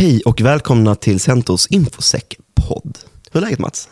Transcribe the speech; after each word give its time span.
Hej 0.00 0.22
och 0.24 0.40
välkomna 0.40 0.94
till 0.94 1.20
Centros 1.20 1.66
Infosec-podd. 1.70 2.98
Hur 3.32 3.40
är 3.40 3.44
läget 3.44 3.58
Mats? 3.58 3.88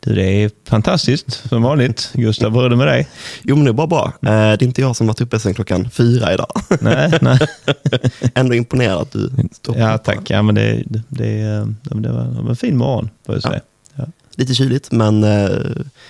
Du, 0.00 0.14
det 0.14 0.24
är 0.24 0.50
fantastiskt 0.68 1.48
som 1.48 1.62
vanligt. 1.62 2.10
Gustav, 2.14 2.54
hur 2.54 2.64
är 2.64 2.70
det 2.70 2.76
med 2.76 2.86
dig? 2.86 3.08
Jo, 3.42 3.56
men 3.56 3.64
det 3.64 3.70
är 3.70 3.72
bara 3.72 3.86
bra. 3.86 4.04
Eh, 4.06 4.30
Det 4.30 4.32
är 4.32 4.62
inte 4.62 4.80
jag 4.80 4.96
som 4.96 5.06
varit 5.06 5.20
uppe 5.20 5.38
sedan 5.38 5.54
klockan 5.54 5.90
fyra 5.90 6.34
idag. 6.34 6.50
Nej, 6.80 7.18
nej. 7.20 7.38
Ändå 8.34 8.54
imponerad 8.54 8.98
att 8.98 9.12
du 9.12 9.30
står 9.52 9.76
Ja, 9.76 9.98
tack. 9.98 10.30
Ja, 10.30 10.42
men 10.42 10.54
det, 10.54 10.82
det, 10.86 11.02
det, 11.08 11.66
det 11.82 12.12
var 12.12 12.50
en 12.50 12.56
fin 12.56 12.76
morgon, 12.76 13.10
får 13.26 13.34
jag 13.34 13.42
säga. 13.42 13.54
Ja. 13.54 13.60
Lite 14.38 14.54
kyligt, 14.54 14.92
men 14.92 15.24
eh, 15.24 15.50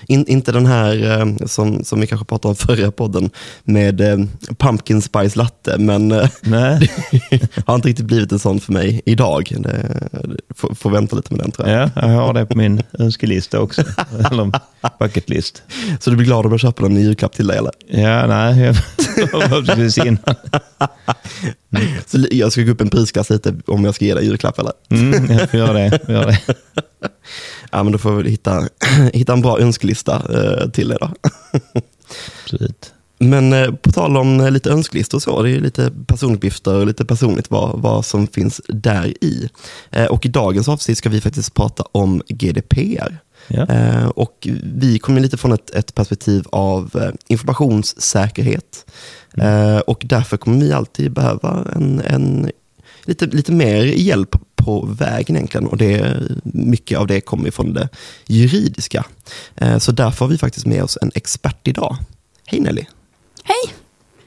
in, 0.07 0.27
inte 0.27 0.53
den 0.53 0.67
här 0.67 1.21
eh, 1.21 1.47
som, 1.47 1.85
som 1.85 2.01
vi 2.01 2.07
kanske 2.07 2.27
pratade 2.27 2.49
om 2.51 2.57
förra 2.57 2.91
podden 2.91 3.31
med 3.65 4.01
eh, 4.01 4.19
pumpkin 4.59 5.03
spice 5.03 5.39
latte, 5.39 5.79
men 5.79 6.13
eh, 6.13 6.29
Nej, 6.41 6.91
har 7.67 7.75
inte 7.75 7.89
riktigt 7.89 8.07
blivit 8.07 8.33
en 8.33 8.39
sån 8.39 8.61
för 8.61 8.73
mig 8.73 9.03
idag. 9.07 9.53
Det, 9.59 9.99
det 10.13 10.55
får, 10.55 10.75
får 10.75 10.91
vänta 10.91 11.17
lite 11.17 11.35
med 11.35 11.45
den 11.45 11.51
tror 11.53 11.69
jag. 11.69 11.91
ja, 11.95 12.13
jag 12.13 12.21
har 12.21 12.35
det 12.35 12.47
på 12.47 12.59
min 12.59 12.83
önskelista 12.99 13.61
också. 13.61 13.83
Eller 14.31 14.53
bucket 14.99 15.29
list. 15.29 15.63
Så 16.01 16.11
du 16.11 16.17
blir 16.17 16.27
glad 16.27 16.47
om 16.47 16.53
jag 16.53 16.61
köper 16.61 16.85
en 16.87 16.97
julklapp 16.97 17.33
till 17.33 17.47
dig 17.47 17.59
eller? 17.59 17.73
Ja, 17.89 18.27
nej, 18.27 18.75
jag 19.17 19.67
precis 19.67 19.99
innan. 19.99 20.19
Så 22.07 22.27
jag 22.31 22.53
ska 22.53 22.63
gå 22.63 22.71
upp 22.71 22.81
en 22.81 22.91
prisklass 22.91 23.31
lite 23.31 23.55
om 23.67 23.85
jag 23.85 23.95
ska 23.95 24.05
ge 24.05 24.15
dig 24.15 24.25
julklapp 24.25 24.59
eller? 24.59 24.73
Mm, 24.91 25.39
jag 25.39 25.51
får 25.51 25.61
göra 25.61 25.73
det. 25.73 26.01
får 26.07 26.15
göra 26.15 26.27
det. 26.27 26.41
Ja, 27.77 27.83
men 27.83 27.93
då 27.93 27.99
får 27.99 28.11
vi 28.11 28.17
väl 28.17 28.27
hitta, 28.27 28.69
hitta 29.13 29.33
en 29.33 29.41
bra 29.41 29.61
önskelista 29.61 30.15
eh, 30.15 30.71
till 30.71 30.89
dig 30.89 30.99
då. 31.01 31.11
Absolut. 32.43 32.93
Men 33.19 33.53
eh, 33.53 33.73
på 33.73 33.93
tal 33.93 34.17
om 34.17 34.41
eh, 34.41 34.51
lite 34.51 34.71
önskelistor 34.71 35.19
och 35.19 35.23
så, 35.23 35.43
det 35.43 35.51
är 35.51 35.61
lite 35.61 35.93
personuppgifter 36.07 36.75
och 36.75 36.87
lite 36.87 37.05
personligt 37.05 37.51
vad, 37.51 37.81
vad 37.81 38.05
som 38.05 38.27
finns 38.27 38.61
där 38.69 39.25
i. 39.25 39.49
Eh, 39.91 40.05
och 40.05 40.27
i 40.27 40.29
dagens 40.29 40.69
avsnitt 40.69 40.99
ska 40.99 41.09
vi 41.09 41.21
faktiskt 41.21 41.55
prata 41.55 41.85
om 41.93 42.23
GDPR. 42.29 43.19
Ja. 43.49 43.67
Eh, 43.67 44.07
och 44.07 44.49
vi 44.63 44.99
kommer 44.99 45.21
lite 45.21 45.37
från 45.37 45.53
ett, 45.53 45.71
ett 45.71 45.95
perspektiv 45.95 46.45
av 46.53 46.91
eh, 46.95 47.11
informationssäkerhet. 47.29 48.87
Eh, 49.37 49.79
och 49.79 50.03
därför 50.07 50.37
kommer 50.37 50.61
vi 50.61 50.73
alltid 50.73 51.13
behöva 51.13 51.67
en, 51.75 52.01
en, 52.01 52.51
lite, 53.07 53.27
lite 53.27 53.53
mer 53.53 53.85
hjälp 53.85 54.37
på 54.57 54.87
vägen 54.99 55.37
egentligen. 55.37 55.67
Och 55.67 55.77
det, 55.77 56.17
mycket 56.45 56.99
av 56.99 57.07
det 57.07 57.21
kommer 57.21 57.51
från 57.51 57.73
det 57.73 57.89
juridiska. 58.27 59.05
Eh, 59.57 59.79
så 59.79 59.93
därför 59.93 60.25
har 60.25 60.31
vi 60.33 60.39
faktiskt 60.39 60.67
med 60.67 60.83
oss 60.83 60.99
en 61.03 61.11
expert 61.15 61.69
idag. 61.69 61.97
Hej 62.47 62.61
Nelly! 62.61 62.85
Hej, 63.45 63.75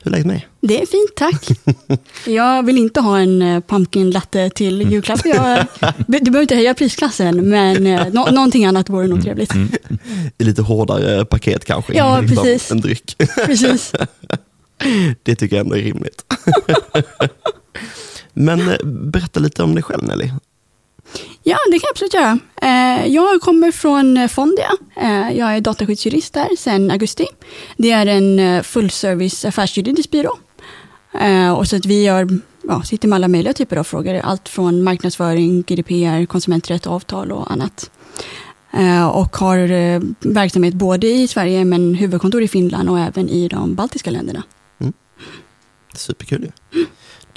Hur 0.04 0.08
är 0.08 0.12
läget 0.12 0.26
med 0.26 0.36
dig? 0.36 0.48
det 0.62 0.82
är 0.82 0.86
fint 0.86 1.16
tack. 1.16 1.48
Jag 2.28 2.64
vill 2.66 2.78
inte 2.78 3.00
ha 3.02 3.20
en 3.20 3.42
eh, 3.42 3.62
pumpkin 3.68 4.12
latte 4.12 4.50
till 4.50 4.92
julklapp. 4.92 5.22
Jag, 5.26 5.66
du 6.08 6.20
behöver 6.20 6.42
inte 6.42 6.56
höja 6.56 6.74
prisklassen, 6.74 7.50
men 7.50 7.88
eh, 7.88 8.08
nå- 8.12 8.32
någonting 8.32 8.66
annat 8.66 8.90
vore 8.90 9.08
nog 9.08 9.22
trevligt. 9.24 9.54
I 10.38 10.44
lite 10.44 10.62
hårdare 10.62 11.26
paket 11.26 11.66
kanske? 11.66 11.94
Ja, 11.98 12.22
liksom 12.22 12.44
precis. 12.44 12.72
En 12.72 12.82
dryck. 12.82 13.16
Precis. 13.46 13.92
Det 15.24 15.36
tycker 15.36 15.56
jag 15.56 15.64
ändå 15.64 15.76
är 15.78 15.82
rimligt. 15.82 16.24
Men 18.34 18.70
eh, 18.70 18.78
berätta 18.86 19.40
lite 19.40 19.64
om 19.64 19.74
dig 19.76 19.84
själv 19.84 20.04
Nelly. 20.04 20.30
Ja, 21.44 21.58
det 21.72 21.80
kan 21.80 21.88
jag 21.88 21.92
absolut 21.92 22.14
göra. 22.14 22.40
Eh, 22.62 23.08
Jag 23.08 23.42
kommer 23.42 23.72
från 23.72 24.18
eh, 24.18 24.28
Fondia. 24.28 24.70
Jag 25.34 25.56
är 25.56 25.62
dataskyddsjurist 25.62 26.34
där 26.34 26.56
sedan 26.58 26.92
augusti. 26.92 27.26
Det 27.78 27.92
är 27.92 28.06
en 28.06 28.64
fullservice 28.64 29.46
affärsjuridisk 29.46 30.12
byrå. 30.12 30.38
Och 31.58 31.68
så 31.68 31.76
att 31.76 31.86
vi 31.86 32.04
gör, 32.04 32.28
ja, 32.68 32.82
sitter 32.84 33.08
med 33.08 33.16
alla 33.16 33.28
möjliga 33.28 33.54
typer 33.54 33.78
av 33.78 33.84
frågor. 33.84 34.14
Allt 34.16 34.50
från 34.50 34.84
marknadsföring, 34.84 35.62
GDPR, 35.68 36.26
konsumenträtt, 36.26 36.88
avtal 36.88 37.32
och 37.32 37.52
annat. 37.52 37.92
Och 39.14 39.36
har 39.38 39.60
verksamhet 40.34 40.74
både 40.74 41.08
i 41.08 41.28
Sverige 41.28 41.66
men 41.66 41.96
huvudkontor 41.96 42.42
i 42.44 42.48
Finland 42.48 42.90
och 42.90 43.00
även 43.00 43.30
i 43.30 43.48
de 43.48 43.76
baltiska 43.76 44.12
länderna. 44.12 44.44
Superkul 45.96 46.42
ju. 46.44 46.86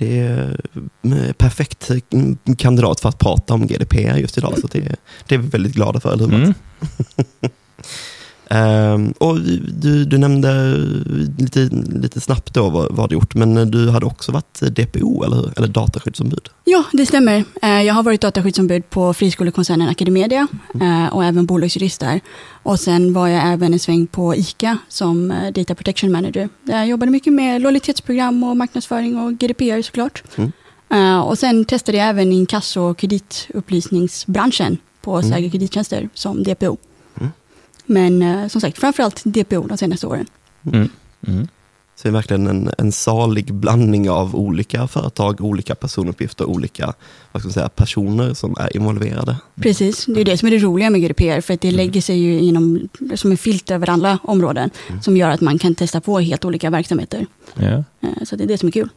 Det 0.02 0.18
är 0.18 0.60
en 1.02 1.34
perfekt 1.38 1.90
mm, 2.10 2.38
kandidat 2.58 3.00
för 3.00 3.08
att 3.08 3.18
prata 3.18 3.54
om 3.54 3.66
GDPR 3.66 4.16
just 4.16 4.38
idag. 4.38 4.58
Så 4.58 4.66
det, 4.66 4.96
det 5.28 5.34
är 5.34 5.38
vi 5.38 5.48
väldigt 5.48 5.74
glada 5.74 6.00
för, 6.00 6.12
eller 6.12 6.26
hur? 6.26 6.34
Mm. 6.34 6.54
Ehm, 8.52 9.12
och 9.18 9.40
du, 9.80 10.04
du 10.04 10.18
nämnde 10.18 10.76
lite, 11.38 11.68
lite 12.02 12.20
snabbt 12.20 12.54
då 12.54 12.70
vad, 12.70 12.94
vad 12.96 13.08
du 13.08 13.14
gjort, 13.14 13.34
men 13.34 13.70
du 13.70 13.90
hade 13.90 14.06
också 14.06 14.32
varit 14.32 14.60
DPO, 14.60 15.24
eller 15.24 15.36
hur? 15.36 15.52
Eller 15.56 15.68
dataskyddsombud. 15.68 16.48
Ja, 16.64 16.84
det 16.92 17.06
stämmer. 17.06 17.44
Eh, 17.62 17.82
Jag 17.82 17.94
har 17.94 18.02
varit 18.02 18.20
dataskyddsombud 18.20 18.90
på 18.90 19.14
friskolekoncernen 19.14 19.88
Academedia 19.88 20.46
eh, 20.80 21.14
och 21.14 21.24
även 21.24 21.46
bolagsjurist 21.46 22.00
där. 22.00 22.20
Och 22.62 22.80
sen 22.80 23.12
var 23.12 23.28
jag 23.28 23.52
även 23.52 23.72
en 23.72 23.78
sväng 23.78 24.06
på 24.06 24.34
ICA 24.36 24.78
som 24.88 25.30
eh, 25.30 25.52
Data 25.52 25.74
Protection 25.74 26.12
Manager. 26.12 26.48
Jag 26.64 26.88
jobbade 26.88 27.12
mycket 27.12 27.32
med 27.32 27.60
lojalitetsprogram 27.62 28.42
och 28.44 28.56
marknadsföring 28.56 29.16
och 29.18 29.32
GDPR 29.38 29.82
såklart. 29.82 30.22
Mm. 30.36 30.52
Eh, 30.90 31.20
Och 31.20 31.38
sen 31.38 31.64
testade 31.64 31.98
jag 31.98 32.08
även 32.08 32.32
inkasso 32.32 32.80
och 32.80 32.98
kreditupplysningsbranschen 32.98 34.76
på 35.02 35.22
Säker 35.22 35.50
kredittjänster 35.50 36.08
som 36.14 36.42
DPO. 36.42 36.76
Mm. 37.88 38.18
Men 38.18 38.42
eh, 38.42 38.48
som 38.48 38.60
sagt, 38.60 38.78
framförallt 38.78 39.22
DPO 39.24 39.66
de 39.66 39.78
senaste 39.78 40.06
åren. 40.06 40.26
Mm. 40.72 40.88
Mm. 41.26 41.48
Så 41.96 42.08
det 42.08 42.10
är 42.10 42.12
verkligen 42.12 42.46
en, 42.46 42.70
en 42.78 42.92
salig 42.92 43.54
blandning 43.54 44.10
av 44.10 44.36
olika 44.36 44.88
företag, 44.88 45.40
olika 45.40 45.74
personuppgifter, 45.74 46.44
olika 46.44 46.94
vad 47.32 47.42
ska 47.42 47.46
man 47.48 47.52
säga, 47.52 47.68
personer 47.68 48.34
som 48.34 48.56
är 48.58 48.76
involverade. 48.76 49.36
Precis, 49.54 50.06
det 50.06 50.20
är 50.20 50.24
det 50.24 50.38
som 50.38 50.46
är 50.48 50.52
det 50.52 50.58
roliga 50.58 50.90
med 50.90 51.00
GDPR, 51.00 51.40
för 51.40 51.54
att 51.54 51.60
det 51.60 51.70
lägger 51.70 52.00
sig 52.00 52.18
ju 52.18 52.40
inom, 52.40 52.88
som 53.14 53.30
en 53.30 53.36
filt 53.36 53.70
över 53.70 53.90
alla 53.90 54.18
områden, 54.22 54.70
som 55.02 55.16
gör 55.16 55.30
att 55.30 55.40
man 55.40 55.58
kan 55.58 55.74
testa 55.74 56.00
på 56.00 56.18
helt 56.18 56.44
olika 56.44 56.70
verksamheter. 56.70 57.26
Ja. 57.54 57.84
Eh, 58.00 58.24
Så 58.24 58.36
det 58.36 58.44
är 58.44 58.48
det 58.48 58.58
som 58.58 58.66
är 58.66 58.72
kul. 58.72 58.88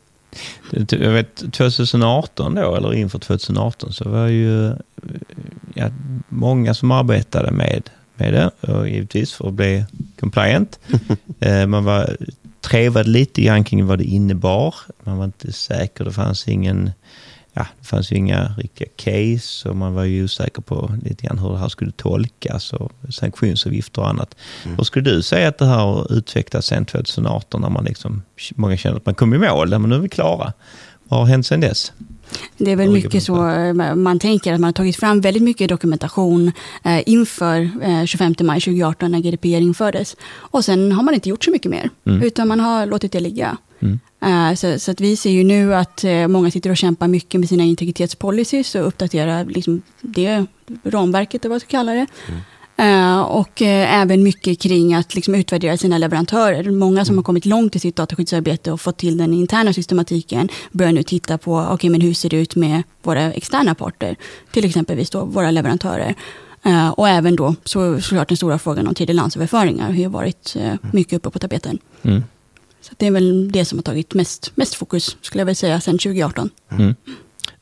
Jag 0.90 1.12
vet 1.12 1.35
2018 1.53 2.56
då, 2.56 2.75
eller 2.75 2.94
inför 2.94 3.19
2018, 3.19 3.94
så 3.94 4.09
var 4.09 4.28
ju 4.28 4.73
ja, 5.73 5.90
många 6.29 6.73
som 6.73 6.91
arbetade 6.91 7.52
med, 7.52 7.90
med 8.16 8.34
det, 8.34 8.72
och 8.74 8.90
givetvis 8.90 9.34
för 9.34 9.48
att 9.48 9.53
bli 9.53 9.86
compliant. 10.20 10.80
Eh, 11.40 11.68
Man 11.68 11.84
var 11.84 12.18
trevade 12.62 13.09
lite 13.09 13.42
grann 13.42 13.64
kring 13.64 13.86
vad 13.86 13.98
det 13.98 14.03
innebar. 14.03 14.76
Man 15.03 15.18
var 15.18 15.26
inte 15.26 15.52
säker, 15.52 16.03
det 16.06 16.12
fanns 16.12 16.48
ingen 16.48 16.92
Ja, 17.58 17.68
det 17.80 17.88
fanns 17.88 18.12
ju 18.12 18.16
inga 18.16 18.53
riktiga 18.58 18.88
case 18.96 19.70
och 19.70 19.76
man 19.76 19.94
var 19.94 20.03
ju 20.03 20.24
osäker 20.24 20.62
på 20.62 20.92
lite 21.03 21.26
grann 21.26 21.40
hur 21.40 21.50
det 21.52 21.58
här 21.58 21.70
skulle 21.70 21.92
tolkas 21.92 22.74
och 22.74 22.92
sanktionsavgifter 23.09 24.02
och 24.02 24.09
annat. 24.09 24.36
Och 24.78 24.88
skulle 24.88 25.12
du 25.12 25.22
säga 25.22 25.47
att 25.47 25.58
det 25.58 25.66
här 25.66 25.78
har 25.78 26.14
utvecklats 26.14 26.68
sedan 26.68 26.86
2018 26.86 27.62
när 27.62 27.70
man 27.70 27.86
liksom, 27.86 28.22
många 28.56 28.78
känner 28.78 28.97
att 28.97 29.06
man 29.06 29.16
kom 29.16 29.34
i 29.34 29.38
mål, 29.38 29.70
men 29.70 29.90
nu 29.90 29.96
är 29.96 30.00
vi 30.00 30.09
klara. 30.09 30.53
Vad 31.03 31.20
har 31.20 31.28
hänt 31.28 31.46
sedan 31.47 31.59
dess? 31.59 31.94
Det 32.57 32.72
är 32.72 32.75
väl 32.75 32.90
mycket 32.91 33.23
så 33.23 33.50
eh, 33.50 33.73
man 33.96 34.19
tänker, 34.19 34.53
att 34.53 34.59
man 34.59 34.68
har 34.68 34.73
tagit 34.73 34.96
fram 34.96 35.22
väldigt 35.22 35.44
mycket 35.44 35.69
dokumentation 35.69 36.51
eh, 36.84 37.09
inför 37.09 37.69
eh, 37.84 38.06
25 38.06 38.35
maj 38.41 38.62
2018 38.62 39.12
när 39.12 39.19
GDPR 39.19 39.47
infördes. 39.62 40.16
Och 40.34 40.66
sen 40.66 40.91
har 40.91 41.03
man 41.03 41.13
inte 41.13 41.29
gjort 41.29 41.44
så 41.44 41.51
mycket 41.51 41.72
mer, 41.72 41.90
Mm. 42.06 42.22
utan 42.22 42.47
man 42.47 42.59
har 42.59 42.85
låtit 42.85 43.12
det 43.12 43.19
ligga. 43.19 43.57
Mm. 43.79 44.00
Eh, 44.25 44.56
Så, 44.56 44.79
så 44.79 44.91
att 44.91 45.01
vi 45.01 45.16
ser 45.16 45.29
ju 45.31 45.44
nu 45.44 45.75
att 45.75 46.03
eh, 46.03 46.28
många 46.28 46.51
sitter 46.51 46.69
och 46.69 46.78
kämpar 46.78 47.07
mycket 47.07 47.40
med 47.40 47.50
sina 47.50 47.63
integritetspolicies 47.63 48.75
och 48.75 48.88
uppdaterar 48.88 49.46
liksom 49.46 49.81
det 50.02 50.46
ramverket, 50.84 51.46
eller 51.46 51.50
vad 51.50 51.56
jag 51.56 51.62
ska 51.62 51.69
kalla 51.72 51.91
det. 51.94 52.00
Eh, 52.28 52.35
och 53.28 53.62
eh, 53.62 54.02
även 54.02 54.24
mycket 54.24 54.59
kring 54.59 54.94
att 54.94 55.16
liksom 55.16 55.36
utvärdera 55.36 55.78
sina 55.78 55.97
leverantörer. 55.97 56.72
Många 56.72 57.06
som 57.06 57.18
har 57.18 57.24
kommit 57.24 57.46
långt 57.46 57.75
i 57.75 57.80
sitt 57.80 57.96
dataskyddsarbete 57.96 58.72
och 58.72 58.81
fått 58.81 58.97
till 58.97 59.18
den 59.18 59.34
interna 59.34 59.74
systematiken 59.74 60.50
börjar 60.72 60.91
nu 60.91 61.03
titta 61.03 61.38
på 61.38 61.68
okay, 61.74 61.90
men 61.90 62.02
hur 62.02 62.14
ser 62.14 62.30
det 62.30 62.38
ut 62.38 62.56
med 62.56 62.84
våra 63.03 63.34
externa 63.34 63.75
parter, 63.75 64.16
till 64.52 64.66
exempelvis 64.66 65.09
då 65.09 65.26
våra 65.26 65.52
leverantörer. 65.52 66.16
Eh, 66.66 66.90
och 66.90 67.09
även 67.09 67.35
då 67.35 67.55
så, 67.64 68.02
såklart 68.02 68.28
den 68.28 68.38
stora 68.38 68.59
frågan 68.59 68.88
om 68.88 68.96
tredjelandsöverföringar 68.96 69.91
har 69.91 70.09
varit 70.09 70.55
eh, 70.59 70.73
mycket 70.94 71.14
uppe 71.14 71.29
på 71.29 71.40
tapeten. 71.40 71.79
Mm. 72.02 72.23
Så 72.82 72.94
det 72.97 73.08
är 73.08 73.11
väl 73.11 73.52
det 73.52 73.66
som 73.66 73.78
har 73.78 73.84
tagit 73.84 74.14
mest, 74.14 74.52
mest 74.55 74.76
fokus, 74.76 75.17
skulle 75.22 75.41
jag 75.41 75.46
vilja 75.46 75.55
säga, 75.55 75.82
sedan 75.82 75.97
2018. 75.97 76.50
Mm. 76.72 76.96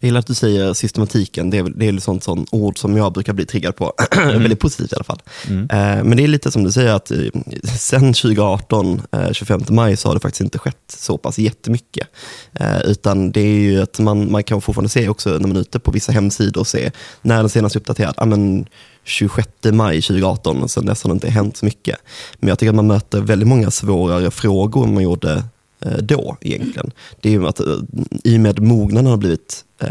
Jag 0.03 0.07
gillar 0.07 0.19
att 0.19 0.27
du 0.27 0.33
säger 0.33 0.73
systematiken, 0.73 1.49
det 1.49 1.57
är, 1.57 1.63
det 1.63 1.87
är 1.87 1.99
sånt, 1.99 2.23
sånt 2.23 2.49
ord 2.51 2.77
som 2.77 2.97
jag 2.97 3.13
brukar 3.13 3.33
bli 3.33 3.45
triggad 3.45 3.75
på. 3.75 3.93
Väldigt 4.15 4.59
positivt 4.59 4.91
i 4.91 4.95
alla 4.95 5.03
fall. 5.03 5.21
Mm. 5.47 5.61
Eh, 5.61 6.03
men 6.03 6.17
det 6.17 6.23
är 6.23 6.27
lite 6.27 6.51
som 6.51 6.63
du 6.63 6.71
säger, 6.71 6.93
att 6.93 7.11
eh, 7.11 7.17
sen 7.77 8.13
2018, 8.13 9.01
eh, 9.11 9.31
25 9.31 9.61
maj, 9.69 9.97
så 9.97 10.09
har 10.09 10.13
det 10.13 10.19
faktiskt 10.19 10.41
inte 10.41 10.59
skett 10.59 10.95
så 10.97 11.17
pass 11.17 11.39
jättemycket. 11.39 12.07
Eh, 12.53 12.81
utan 12.81 13.31
det 13.31 13.41
är 13.41 13.59
ju 13.59 13.81
att 13.81 13.99
man, 13.99 14.31
man 14.31 14.43
kan 14.43 14.61
fortfarande 14.61 14.89
se 14.89 15.09
också 15.09 15.29
när 15.29 15.47
man 15.47 15.55
är 15.55 15.61
ute 15.61 15.79
på 15.79 15.91
vissa 15.91 16.11
hemsidor 16.11 16.61
och 16.61 16.67
se 16.67 16.91
när 17.21 17.37
den 17.37 17.49
senast 17.49 17.75
uppdaterad. 17.75 18.13
Ah, 18.17 18.25
men 18.25 18.65
26 19.03 19.47
maj 19.63 20.01
2018 20.01 20.63
och 20.63 20.71
sen 20.71 20.85
dess 20.85 21.03
har 21.03 21.09
det 21.09 21.13
inte 21.13 21.29
hänt 21.29 21.57
så 21.57 21.65
mycket. 21.65 21.97
Men 22.39 22.49
jag 22.49 22.59
tycker 22.59 22.69
att 22.69 22.75
man 22.75 22.87
möter 22.87 23.21
väldigt 23.21 23.47
många 23.47 23.71
svårare 23.71 24.31
frågor 24.31 24.87
än 24.87 24.93
man 24.93 25.03
gjorde 25.03 25.33
eh, 25.33 25.43
då 26.01 26.37
egentligen. 26.41 26.91
Det 27.21 27.29
är 27.29 27.33
ju 27.33 27.47
att 27.47 27.59
eh, 27.59 27.65
i 28.23 28.37
och 28.37 28.41
med 28.41 28.59
mognaden 28.59 29.05
har 29.11 29.17
blivit 29.17 29.65
eh, 29.79 29.87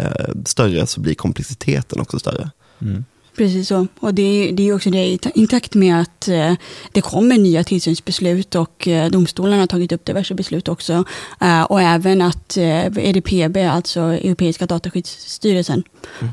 större 0.46 0.86
så 0.86 1.00
blir 1.00 1.14
komplexiteten 1.14 2.00
också 2.00 2.18
större. 2.18 2.50
Mm. 2.82 3.04
Precis 3.36 3.68
så. 3.68 3.86
Och 4.00 4.14
det, 4.14 4.22
är- 4.22 4.52
det 4.52 4.62
är 4.62 4.64
ju 4.64 4.74
också 4.74 4.90
det 4.90 5.04
i 5.06 5.18
ta- 5.18 5.30
i 5.34 5.46
takt 5.46 5.74
med 5.74 6.00
att 6.00 6.28
eh, 6.28 6.52
det 6.92 7.00
kommer 7.00 7.38
nya 7.38 7.64
tillsynsbeslut 7.64 8.54
och 8.54 8.88
eh, 8.88 9.10
domstolarna 9.10 9.62
har 9.62 9.66
tagit 9.66 9.92
upp 9.92 10.04
diverse 10.04 10.34
beslut 10.34 10.68
också. 10.68 11.04
Eh, 11.40 11.62
och 11.62 11.80
även 11.82 12.22
att 12.22 12.56
eh, 12.56 12.86
EDPB, 12.86 13.56
alltså 13.56 14.00
Europeiska 14.00 14.66
dataskyddsstyrelsen, 14.66 15.82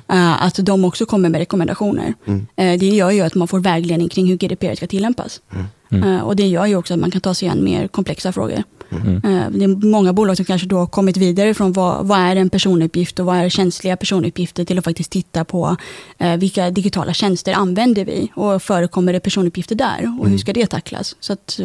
eh, 0.09 0.43
att 0.43 0.55
de 0.55 0.85
också 0.85 1.05
kommer 1.05 1.29
med 1.29 1.39
rekommendationer. 1.39 2.13
Mm. 2.25 2.47
Eh, 2.55 2.79
det 2.79 2.85
gör 2.87 3.11
ju 3.11 3.21
att 3.21 3.35
man 3.35 3.47
får 3.47 3.59
vägledning 3.59 4.09
kring 4.09 4.27
hur 4.27 4.37
GDPR 4.37 4.75
ska 4.75 4.87
tillämpas. 4.87 5.41
Mm. 5.53 5.65
Eh, 5.91 6.19
och 6.19 6.35
det 6.35 6.47
gör 6.47 6.65
ju 6.65 6.75
också 6.75 6.93
att 6.93 6.99
man 6.99 7.11
kan 7.11 7.21
ta 7.21 7.33
sig 7.33 7.47
an 7.47 7.63
mer 7.63 7.87
komplexa 7.87 8.31
frågor. 8.31 8.63
Mm. 8.91 9.15
Eh, 9.15 9.49
Det 9.51 9.63
är 9.63 9.85
många 9.85 10.13
bolag 10.13 10.37
som 10.37 10.45
kanske 10.45 10.67
då 10.67 10.77
har 10.77 10.87
kommit 10.87 11.17
vidare 11.17 11.53
från 11.53 11.73
vad, 11.73 12.07
vad 12.07 12.19
är 12.19 12.35
en 12.35 12.49
personuppgift 12.49 13.19
och 13.19 13.25
vad 13.25 13.37
är 13.37 13.49
känsliga 13.49 13.97
personuppgifter 13.97 14.65
till 14.65 14.77
att 14.77 14.85
faktiskt 14.85 15.11
titta 15.11 15.45
på 15.45 15.75
eh, 16.17 16.37
vilka 16.37 16.69
digitala 16.69 17.13
tjänster 17.13 17.53
använder 17.53 18.05
vi 18.05 18.31
och 18.35 18.61
förekommer 18.63 19.13
det 19.13 19.19
personuppgifter 19.19 19.75
där 19.75 20.17
och 20.19 20.29
hur 20.29 20.37
ska 20.37 20.53
det 20.53 20.67
tacklas. 20.67 21.15
Så 21.19 21.33
att 21.33 21.59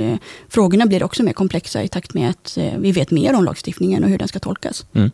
frågorna 0.49 0.87
blir 0.87 1.03
också 1.03 1.23
mer 1.23 1.33
komplexa 1.33 1.83
i 1.83 1.89
takt 1.89 2.15
med 2.15 2.31
att 2.31 2.59
vi 2.79 2.93
vet 2.93 3.11
mer 3.11 3.35
om 3.35 3.45
lagstiftningen 3.45 4.05
och 4.05 4.11
hur 4.11 4.19
den 4.19 4.29
ska 4.29 4.39
tolkas. 4.39 4.87
Mm. 4.93 5.11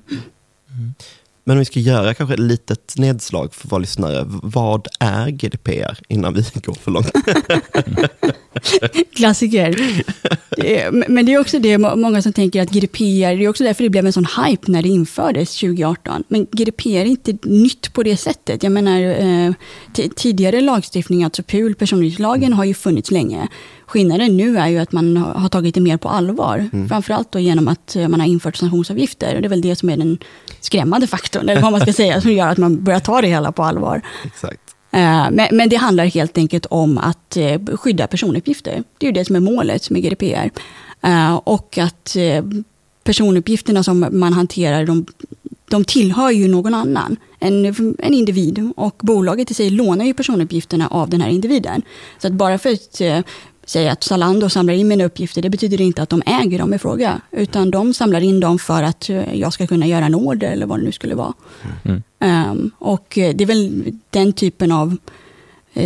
Men 1.50 1.56
om 1.56 1.58
vi 1.58 1.64
ska 1.64 1.80
göra 1.80 2.14
kanske 2.14 2.34
ett 2.34 2.40
litet 2.40 2.94
nedslag 2.96 3.54
för 3.54 3.68
våra 3.68 3.78
lyssnare. 3.78 4.24
Vad 4.42 4.88
är 5.00 5.30
GDPR 5.30 5.98
innan 6.08 6.34
vi 6.34 6.44
går 6.54 6.74
för 6.74 6.90
långt? 6.90 7.12
Klassiker. 9.16 9.76
Men 11.08 11.26
det 11.26 11.32
är 11.32 11.40
också 11.40 11.58
det 11.58 11.78
många 11.78 12.22
som 12.22 12.32
tänker 12.32 12.62
att 12.62 12.70
GDPR, 12.70 13.36
det 13.36 13.44
är 13.44 13.48
också 13.48 13.64
därför 13.64 13.84
det 13.84 13.90
blev 13.90 14.06
en 14.06 14.12
sån 14.12 14.26
hype 14.44 14.72
när 14.72 14.82
det 14.82 14.88
infördes 14.88 15.54
2018. 15.60 16.24
Men 16.28 16.46
GDPR 16.52 16.88
är 16.88 17.04
inte 17.04 17.38
nytt 17.42 17.92
på 17.92 18.02
det 18.02 18.16
sättet. 18.16 18.62
Jag 18.62 18.72
menar, 18.72 19.00
eh, 19.00 19.52
tidigare 20.16 20.60
lagstiftning, 20.60 21.24
alltså 21.24 21.42
PUL, 21.42 21.74
personuppgiftslagen, 21.74 22.52
har 22.52 22.64
ju 22.64 22.74
funnits 22.74 23.10
länge. 23.10 23.48
Skillnaden 23.90 24.36
nu 24.36 24.58
är 24.58 24.68
ju 24.68 24.78
att 24.78 24.92
man 24.92 25.16
har 25.16 25.48
tagit 25.48 25.74
det 25.74 25.80
mer 25.80 25.96
på 25.96 26.08
allvar. 26.08 26.70
Framförallt 26.88 27.32
då 27.32 27.38
genom 27.38 27.68
att 27.68 27.96
eh, 27.96 28.08
man 28.08 28.20
har 28.20 28.26
infört 28.26 28.56
sanktionsavgifter. 28.56 29.40
Det 29.40 29.46
är 29.46 29.48
väl 29.48 29.60
det 29.60 29.76
som 29.76 29.90
är 29.90 29.96
den 29.96 30.18
skrämmande 30.60 31.06
faktorn, 31.06 31.48
eller 31.48 31.62
vad 31.62 31.72
man 31.72 31.80
ska 31.80 31.92
säga, 32.02 32.20
som 32.20 32.32
gör 32.32 32.48
att 32.48 32.58
man 32.58 32.84
börjar 32.84 33.00
ta 33.00 33.20
det 33.20 33.28
hela 33.28 33.52
på 33.52 33.62
allvar. 33.62 34.02
Exakt. 34.24 34.60
Eh, 34.90 35.30
Men, 35.30 35.48
men 35.52 35.68
det 35.68 35.76
handlar 35.76 36.04
helt 36.04 36.38
enkelt 36.38 36.66
om 36.66 36.98
att 36.98 37.36
eh, 37.36 37.76
skydda 37.76 38.06
personuppgifter. 38.06 38.82
Det 38.98 39.06
är 39.06 39.08
ju 39.08 39.12
det 39.12 39.24
som 39.24 39.36
är 39.36 39.40
målet 39.40 39.90
med 39.90 40.02
GDPR. 40.02 40.50
Och 41.44 41.78
att 41.78 42.16
personuppgifterna 43.04 43.82
som 43.82 44.06
man 44.10 44.32
hanterar, 44.32 44.86
de, 44.86 45.06
de 45.70 45.84
tillhör 45.84 46.30
ju 46.30 46.48
någon 46.48 46.74
annan. 46.74 47.16
En, 47.38 47.66
en 47.98 48.14
individ. 48.14 48.72
Och 48.76 48.96
bolaget 49.00 49.50
i 49.50 49.54
sig 49.54 49.70
lånar 49.70 50.04
ju 50.04 50.14
personuppgifterna 50.14 50.88
av 50.88 51.10
den 51.10 51.20
här 51.20 51.28
individen. 51.28 51.82
Så 52.18 52.26
att 52.26 52.32
bara 52.32 52.58
för 52.58 52.72
att 52.72 53.00
säga 53.64 53.92
att 53.92 54.04
Zalando 54.04 54.48
samlar 54.48 54.74
in 54.74 54.88
mina 54.88 55.04
uppgifter, 55.04 55.42
det 55.42 55.50
betyder 55.50 55.80
inte 55.80 56.02
att 56.02 56.10
de 56.10 56.22
äger 56.26 56.58
dem 56.58 56.74
i 56.74 56.78
fråga. 56.78 57.20
Utan 57.30 57.70
de 57.70 57.94
samlar 57.94 58.20
in 58.20 58.40
dem 58.40 58.58
för 58.58 58.82
att 58.82 59.10
eh, 59.10 59.34
jag 59.34 59.52
ska 59.52 59.66
kunna 59.66 59.86
göra 59.86 60.04
en 60.04 60.14
order 60.14 60.52
eller 60.52 60.66
vad 60.66 60.78
det 60.78 60.84
nu 60.84 60.92
skulle 60.92 61.14
vara. 61.14 61.32
Mm. 61.82 62.02
Ehm, 62.18 62.70
och 62.78 63.18
eh, 63.18 63.34
det 63.34 63.44
är 63.44 63.46
väl 63.46 63.92
den 64.10 64.32
typen 64.32 64.72
av 64.72 64.96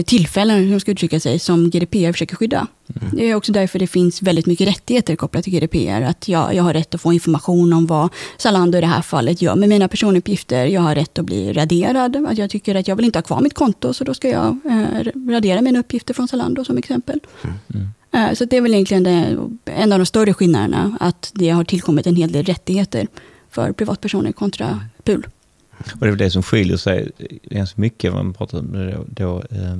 tillfällen, 0.07 0.59
hur 0.59 0.71
man 0.71 0.81
ska 0.81 0.91
uttrycka 0.91 1.21
sig, 1.21 1.39
som 1.39 1.71
GDPR 1.71 2.13
försöker 2.13 2.37
skydda. 2.37 2.67
Det 3.13 3.31
är 3.31 3.35
också 3.35 3.53
därför 3.53 3.79
det 3.79 3.87
finns 3.87 4.23
väldigt 4.23 4.47
mycket 4.47 4.69
rättigheter 4.69 5.17
kopplat 5.17 5.45
till 5.45 5.53
GDPR. 5.53 6.03
Att 6.03 6.29
jag, 6.29 6.55
jag 6.55 6.63
har 6.63 6.73
rätt 6.73 6.95
att 6.95 7.01
få 7.01 7.13
information 7.13 7.73
om 7.73 7.87
vad 7.87 8.09
Zalando 8.39 8.79
i 8.79 8.81
det 8.81 8.87
här 8.87 9.03
fallet 9.03 9.43
gör 9.43 9.57
med 9.57 9.69
mina 9.69 9.89
personuppgifter. 9.89 10.67
Jag 10.67 10.81
har 10.81 10.95
rätt 10.95 11.19
att 11.19 11.25
bli 11.25 11.53
raderad. 11.53 12.17
Att 12.29 12.39
jag 12.39 12.51
tycker 12.51 12.75
att 12.75 12.89
jag 12.89 12.97
vill 12.97 13.05
inte 13.05 13.19
ha 13.19 13.23
kvar 13.23 13.41
mitt 13.41 13.55
konto, 13.55 13.93
så 13.95 14.05
då 14.05 14.15
ska 14.15 14.29
jag 14.29 14.59
eh, 14.65 15.31
radera 15.33 15.61
mina 15.61 15.79
uppgifter 15.79 16.15
från 16.15 16.29
Zalando 16.29 16.65
som 16.65 16.79
exempel. 16.79 17.21
Eh, 18.13 18.33
Så 18.35 18.45
det 18.45 18.57
är 18.57 18.61
väl 18.61 18.75
egentligen 18.75 19.03
det, 19.03 19.39
en 19.65 19.93
av 19.93 19.99
de 19.99 20.07
större 20.07 20.35
skillnaderna, 20.35 20.97
att 21.01 21.31
det 21.35 21.51
har 21.51 21.65
tillkommit 21.65 22.07
en 22.07 22.17
hel 22.17 22.33
del 22.33 22.45
rättigheter 22.45 23.07
för 23.51 23.73
privatpersoner 23.73 24.33
kontra 24.33 24.81
PUL. 25.03 25.27
Och 25.79 26.01
det 26.01 26.07
är 26.07 26.11
väl 26.11 26.19
det 26.19 26.31
som 26.31 26.43
skiljer 26.43 26.77
sig 26.77 27.11
ganska 27.43 27.81
mycket 27.81 28.13
vad 28.13 28.25
man 28.25 28.35
pratar 28.35 28.59
om 28.59 28.73
då, 28.73 29.05
då 29.09 29.43
eh, 29.57 29.79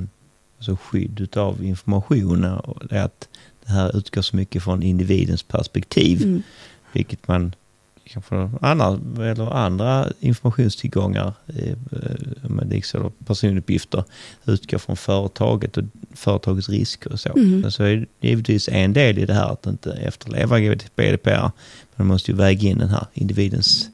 alltså 0.57 0.77
skydd 0.83 1.37
av 1.37 1.63
information. 1.63 2.45
Och 2.45 2.87
det 2.89 2.95
är 2.95 3.03
att 3.03 3.27
det 3.65 3.71
här 3.71 3.97
utgår 3.97 4.21
så 4.21 4.35
mycket 4.35 4.63
från 4.63 4.83
individens 4.83 5.43
perspektiv. 5.43 6.23
Mm. 6.23 6.43
Vilket 6.93 7.27
man 7.27 7.55
kanske 8.05 8.49
andra, 8.61 8.99
eller 9.29 9.53
andra 9.53 10.07
informationstillgångar, 10.19 11.33
eh, 11.47 11.77
med 12.49 12.69
liksom 12.69 13.11
personuppgifter, 13.25 14.03
utgår 14.45 14.77
från 14.77 14.97
företaget 14.97 15.77
och 15.77 15.83
företagets 16.13 16.69
risker 16.69 17.11
och 17.11 17.19
så. 17.19 17.29
Mm. 17.37 17.71
Så 17.71 17.83
är 17.83 17.95
det 18.19 18.27
givetvis 18.27 18.69
en 18.69 18.93
del 18.93 19.17
i 19.17 19.25
det 19.25 19.33
här 19.33 19.51
att 19.51 19.65
inte 19.65 19.91
efterleva 19.93 20.59
GDPR. 20.59 21.41
Men 21.95 22.07
man 22.07 22.07
måste 22.07 22.31
ju 22.31 22.37
väga 22.37 22.69
in 22.69 22.77
den 22.77 22.89
här 22.89 23.07
individens 23.13 23.89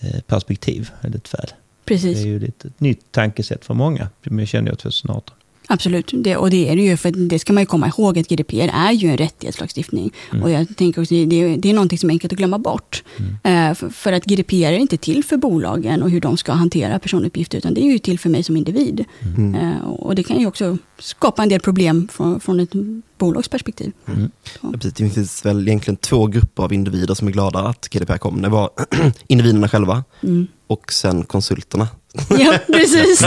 eh, 0.00 0.20
perspektiv 0.20 0.90
väldigt 1.00 1.34
väl. 1.34 1.46
Precis. 1.84 2.18
Det 2.18 2.22
är 2.22 2.26
ju 2.26 2.44
ett 2.46 2.80
nytt 2.80 3.12
tankesätt 3.12 3.64
för 3.64 3.74
många, 3.74 4.08
jag 4.22 4.48
kände 4.48 4.70
jag 4.70 4.78
2018. 4.78 5.36
Absolut, 5.72 6.10
det, 6.14 6.36
och 6.36 6.50
det 6.50 6.68
är 6.68 6.76
det 6.76 6.82
ju, 6.82 6.96
för 6.96 7.10
det 7.10 7.38
ska 7.38 7.52
man 7.52 7.62
ju 7.62 7.66
komma 7.66 7.88
ihåg 7.88 8.18
att 8.18 8.28
GDPR 8.28 8.70
är 8.74 8.92
ju 8.92 9.08
en 9.08 9.16
rättighetslagstiftning. 9.16 10.10
Mm. 10.30 10.42
Och 10.42 10.50
jag 10.50 10.76
tänker 10.76 11.00
också, 11.02 11.14
det, 11.14 11.56
det 11.56 11.70
är 11.70 11.74
någonting 11.74 11.98
som 11.98 12.10
är 12.10 12.14
enkelt 12.14 12.32
att 12.32 12.38
glömma 12.38 12.58
bort. 12.58 13.02
Eh, 13.42 13.74
för, 13.74 13.88
för 13.88 14.12
att 14.12 14.24
GDPR 14.24 14.54
är 14.54 14.78
inte 14.78 14.96
till 14.96 15.24
för 15.24 15.36
bolagen 15.36 16.02
och 16.02 16.10
hur 16.10 16.20
de 16.20 16.36
ska 16.36 16.52
hantera 16.52 16.98
personuppgifter, 16.98 17.58
utan 17.58 17.74
det 17.74 17.80
är 17.82 17.92
ju 17.92 17.98
till 17.98 18.18
för 18.18 18.28
mig 18.28 18.42
som 18.42 18.56
individ. 18.56 19.04
Mm. 19.36 19.54
Eh, 19.54 19.80
och 19.88 20.14
det 20.14 20.22
kan 20.22 20.40
ju 20.40 20.46
också 20.46 20.78
skapa 20.98 21.42
en 21.42 21.48
del 21.48 21.60
problem 21.60 22.08
från, 22.12 22.40
från 22.40 22.60
ett 22.60 22.70
bolagsperspektiv. 23.18 23.92
Mm. 24.08 24.30
Ja, 24.60 24.72
precis. 24.72 24.92
Det 24.94 25.10
finns 25.10 25.44
väl 25.44 25.68
egentligen 25.68 25.96
två 25.96 26.26
grupper 26.26 26.62
av 26.62 26.72
individer 26.72 27.14
som 27.14 27.28
är 27.28 27.32
glada 27.32 27.58
att 27.58 27.88
GDPR 27.88 28.18
kom. 28.18 28.42
Det 28.42 28.48
var 28.48 28.70
individerna 29.26 29.68
själva 29.68 30.04
Mm. 30.22 30.46
och 30.66 30.92
sen 30.92 31.24
konsulterna. 31.24 31.88
Ja, 32.28 32.58
precis. 32.66 33.24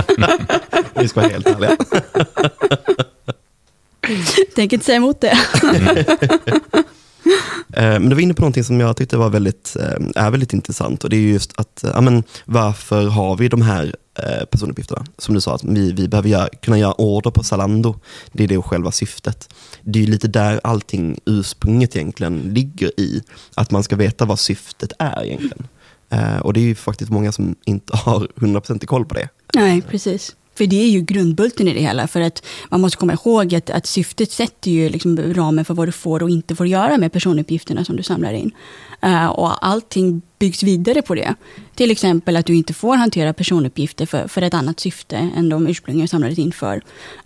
Vi 0.96 1.08
ska 1.08 1.22
vara 1.22 1.32
helt 1.32 1.48
ärliga. 1.48 1.78
Tänker 4.56 4.78
inte 4.78 4.86
säga 4.86 4.98
emot 4.98 5.22
det. 5.22 5.38
Eh, 7.76 7.84
Men 7.84 8.10
du 8.10 8.16
var 8.16 8.22
inne 8.22 8.34
på 8.34 8.42
någonting 8.42 8.64
som 8.64 8.80
jag 8.80 8.98
tyckte 8.98 9.18
var 9.18 9.30
väldigt, 9.30 9.76
eh, 9.80 10.24
är 10.24 10.32
väldigt 10.32 10.54
intressant 10.54 11.04
och 11.04 11.10
det 11.10 11.16
är 11.16 11.22
just 11.22 11.60
att, 11.60 11.84
eh, 11.84 11.92
ja, 11.94 12.02
men, 12.02 12.24
varför 12.46 13.06
har 13.06 13.36
vi 13.38 13.48
de 13.50 13.62
här 13.62 13.96
personuppgifterna? 14.52 15.06
Som 15.18 15.36
du 15.36 15.42
sa, 15.42 15.56
att 15.56 15.64
vi, 15.64 15.92
vi 15.92 16.08
behöver 16.08 16.30
göra, 16.30 16.50
kunna 16.62 16.80
göra 16.80 16.94
order 17.02 17.32
på 17.32 17.44
Zalando. 17.44 17.96
Det 18.32 18.44
är 18.44 18.48
det 18.48 18.62
själva 18.62 18.92
syftet. 18.92 19.50
Det 19.82 20.04
är 20.04 20.08
lite 20.08 20.28
där 20.28 20.62
allting 20.64 21.20
ursprunget 21.26 21.96
egentligen 21.96 22.40
ligger 22.42 23.00
i. 23.00 23.22
Att 23.56 23.72
man 23.72 23.84
ska 23.84 23.96
veta 23.96 24.26
vad 24.26 24.40
syftet 24.40 24.92
är 25.00 25.24
egentligen. 25.26 25.68
Eh, 26.14 26.38
och 26.38 26.54
det 26.54 26.60
är 26.60 26.64
ju 26.66 26.76
faktiskt 26.76 27.12
många 27.12 27.32
som 27.32 27.56
inte 27.66 27.98
har 27.98 28.28
100% 28.36 28.86
koll 28.86 29.06
på 29.06 29.14
det. 29.14 29.30
Nej, 29.56 29.82
precis. 29.82 30.36
För 30.56 30.66
det 30.66 30.84
är 30.84 30.90
ju 30.90 31.02
grundbulten 31.02 31.68
i 31.68 31.74
det 31.74 31.80
hela. 31.80 32.08
För 32.08 32.22
att 32.22 32.46
man 32.70 32.82
måste 32.82 32.98
komma 32.98 33.14
ihåg 33.14 33.56
att, 33.56 33.70
att 33.70 33.86
syftet 33.86 34.32
sätter 34.32 34.72
ju 34.72 34.90
liksom 34.90 35.34
ramen 35.34 35.66
för 35.66 35.74
vad 35.74 35.88
du 35.88 35.92
får 35.92 36.24
och 36.24 36.30
inte 36.30 36.56
får 36.56 36.68
göra 36.68 36.98
med 36.98 37.12
personuppgifterna 37.12 37.86
som 37.86 37.96
du 37.96 38.04
samlar 38.04 38.34
in. 38.34 38.52
Uh, 39.06 39.26
och 39.26 39.66
allting 39.66 40.22
byggs 40.40 40.64
vidare 40.64 41.02
på 41.02 41.16
det. 41.16 41.36
Till 41.76 41.92
exempel 41.92 42.38
att 42.38 42.46
du 42.46 42.56
inte 42.56 42.74
får 42.74 42.96
hantera 42.96 43.34
personuppgifter 43.34 44.06
för, 44.06 44.28
för 44.28 44.42
ett 44.42 44.54
annat 44.54 44.80
syfte 44.80 45.30
än 45.36 45.50
de 45.50 45.68
ursprungligen 45.68 46.08
samlades 46.08 46.40
in 46.40 46.52
för. 46.52 46.82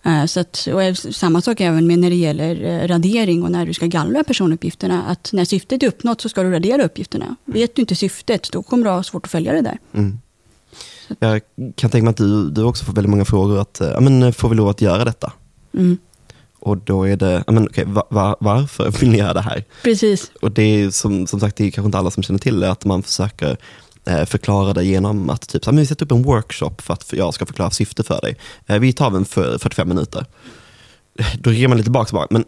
Uh, 0.05 0.25
så 0.25 0.39
att, 0.39 0.67
och 0.73 0.97
samma 0.97 1.41
sak 1.41 1.61
även 1.61 1.87
med 1.87 1.99
när 1.99 2.09
det 2.09 2.15
gäller 2.15 2.63
eh, 2.63 2.87
radering 2.87 3.43
och 3.43 3.51
när 3.51 3.65
du 3.65 3.73
ska 3.73 3.85
gallra 3.85 4.23
personuppgifterna. 4.23 5.03
Att 5.03 5.29
när 5.33 5.45
syftet 5.45 5.83
är 5.83 5.87
uppnått 5.87 6.21
så 6.21 6.29
ska 6.29 6.43
du 6.43 6.51
radera 6.51 6.83
uppgifterna. 6.83 7.35
Vet 7.45 7.75
du 7.75 7.81
inte 7.81 7.95
syftet, 7.95 8.51
då 8.51 8.63
kommer 8.63 8.83
du 8.83 8.89
ha 8.89 9.03
svårt 9.03 9.25
att 9.25 9.31
följa 9.31 9.53
det 9.53 9.61
där. 9.61 9.77
Mm. 9.93 10.19
Jag 11.19 11.41
kan 11.75 11.89
tänka 11.89 12.03
mig 12.03 12.11
att 12.11 12.17
du, 12.17 12.49
du 12.49 12.63
också 12.63 12.85
får 12.85 12.93
väldigt 12.93 13.11
många 13.11 13.25
frågor 13.25 13.59
att, 13.61 13.81
eh, 13.81 13.87
ja, 13.87 13.99
men, 13.99 14.33
får 14.33 14.49
vi 14.49 14.55
lov 14.55 14.67
att 14.69 14.81
göra 14.81 15.05
detta? 15.05 15.33
Mm. 15.73 15.97
Och 16.59 16.77
då 16.77 17.07
är 17.07 17.15
det, 17.15 17.43
ja, 17.47 17.53
men, 17.53 17.67
okej, 17.67 17.83
va, 17.87 18.07
va, 18.09 18.37
varför 18.39 18.91
vill 18.91 19.09
ni 19.09 19.17
göra 19.17 19.33
det 19.33 19.41
här? 19.41 19.63
Precis. 19.83 20.31
Och 20.41 20.51
det 20.51 20.61
är 20.61 20.89
som, 20.89 21.27
som 21.27 21.39
sagt, 21.39 21.55
det 21.55 21.63
är 21.63 21.71
kanske 21.71 21.87
inte 21.87 21.97
alla 21.97 22.11
som 22.11 22.23
känner 22.23 22.39
till 22.39 22.59
det, 22.59 22.71
att 22.71 22.85
man 22.85 23.03
försöker 23.03 23.57
eh, 24.05 24.25
förklara 24.25 24.73
det 24.73 24.83
genom 24.83 25.29
att 25.29 25.49
typ, 25.49 25.63
så 25.63 25.71
här, 25.71 25.77
vi 25.77 25.85
sätter 25.85 26.05
upp 26.05 26.11
en 26.11 26.23
workshop 26.23 26.75
för 26.81 26.93
att 26.93 27.13
jag 27.13 27.33
ska 27.33 27.45
förklara 27.45 27.71
syfte 27.71 28.03
för 28.03 28.21
dig. 28.21 28.37
Eh, 28.65 28.79
vi 28.79 28.93
tar 28.93 29.11
den 29.11 29.25
för 29.25 29.57
45 29.57 29.89
minuter. 29.89 30.25
Då 31.39 31.53
ger 31.53 31.67
man 31.67 31.77
lite 31.77 31.85
tillbaka 31.85 32.13
bara, 32.13 32.27
men 32.29 32.45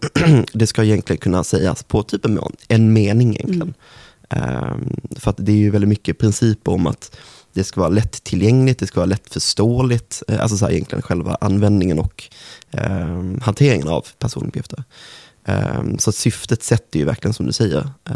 det 0.53 0.67
ska 0.67 0.83
egentligen 0.83 1.17
kunna 1.17 1.43
sägas 1.43 1.83
på 1.83 2.03
typ 2.03 2.25
en, 2.25 2.35
mån, 2.35 2.55
en 2.67 2.93
mening 2.93 3.35
egentligen. 3.35 3.73
Ehm, 4.29 4.95
för 5.15 5.29
att 5.29 5.37
det 5.39 5.51
är 5.51 5.55
ju 5.55 5.69
väldigt 5.69 5.89
mycket 5.89 6.17
principer 6.17 6.71
om 6.71 6.87
att 6.87 7.17
det 7.53 7.63
ska 7.63 7.81
vara 7.81 7.89
lättillgängligt, 7.89 8.79
det 8.79 8.87
ska 8.87 8.99
vara 8.99 9.05
lättförståeligt, 9.05 10.23
eh, 10.27 10.41
alltså 10.41 10.57
så 10.57 10.65
här, 10.65 10.73
egentligen 10.73 11.01
själva 11.01 11.37
användningen 11.41 11.99
och 11.99 12.23
eh, 12.71 13.21
hanteringen 13.41 13.87
av 13.87 14.07
personuppgifter. 14.19 14.83
Eh, 15.45 15.83
så 15.97 16.11
syftet 16.11 16.63
sätter 16.63 16.99
ju 16.99 17.05
verkligen 17.05 17.33
som 17.33 17.45
du 17.45 17.51
säger 17.51 17.89
eh, 18.09 18.15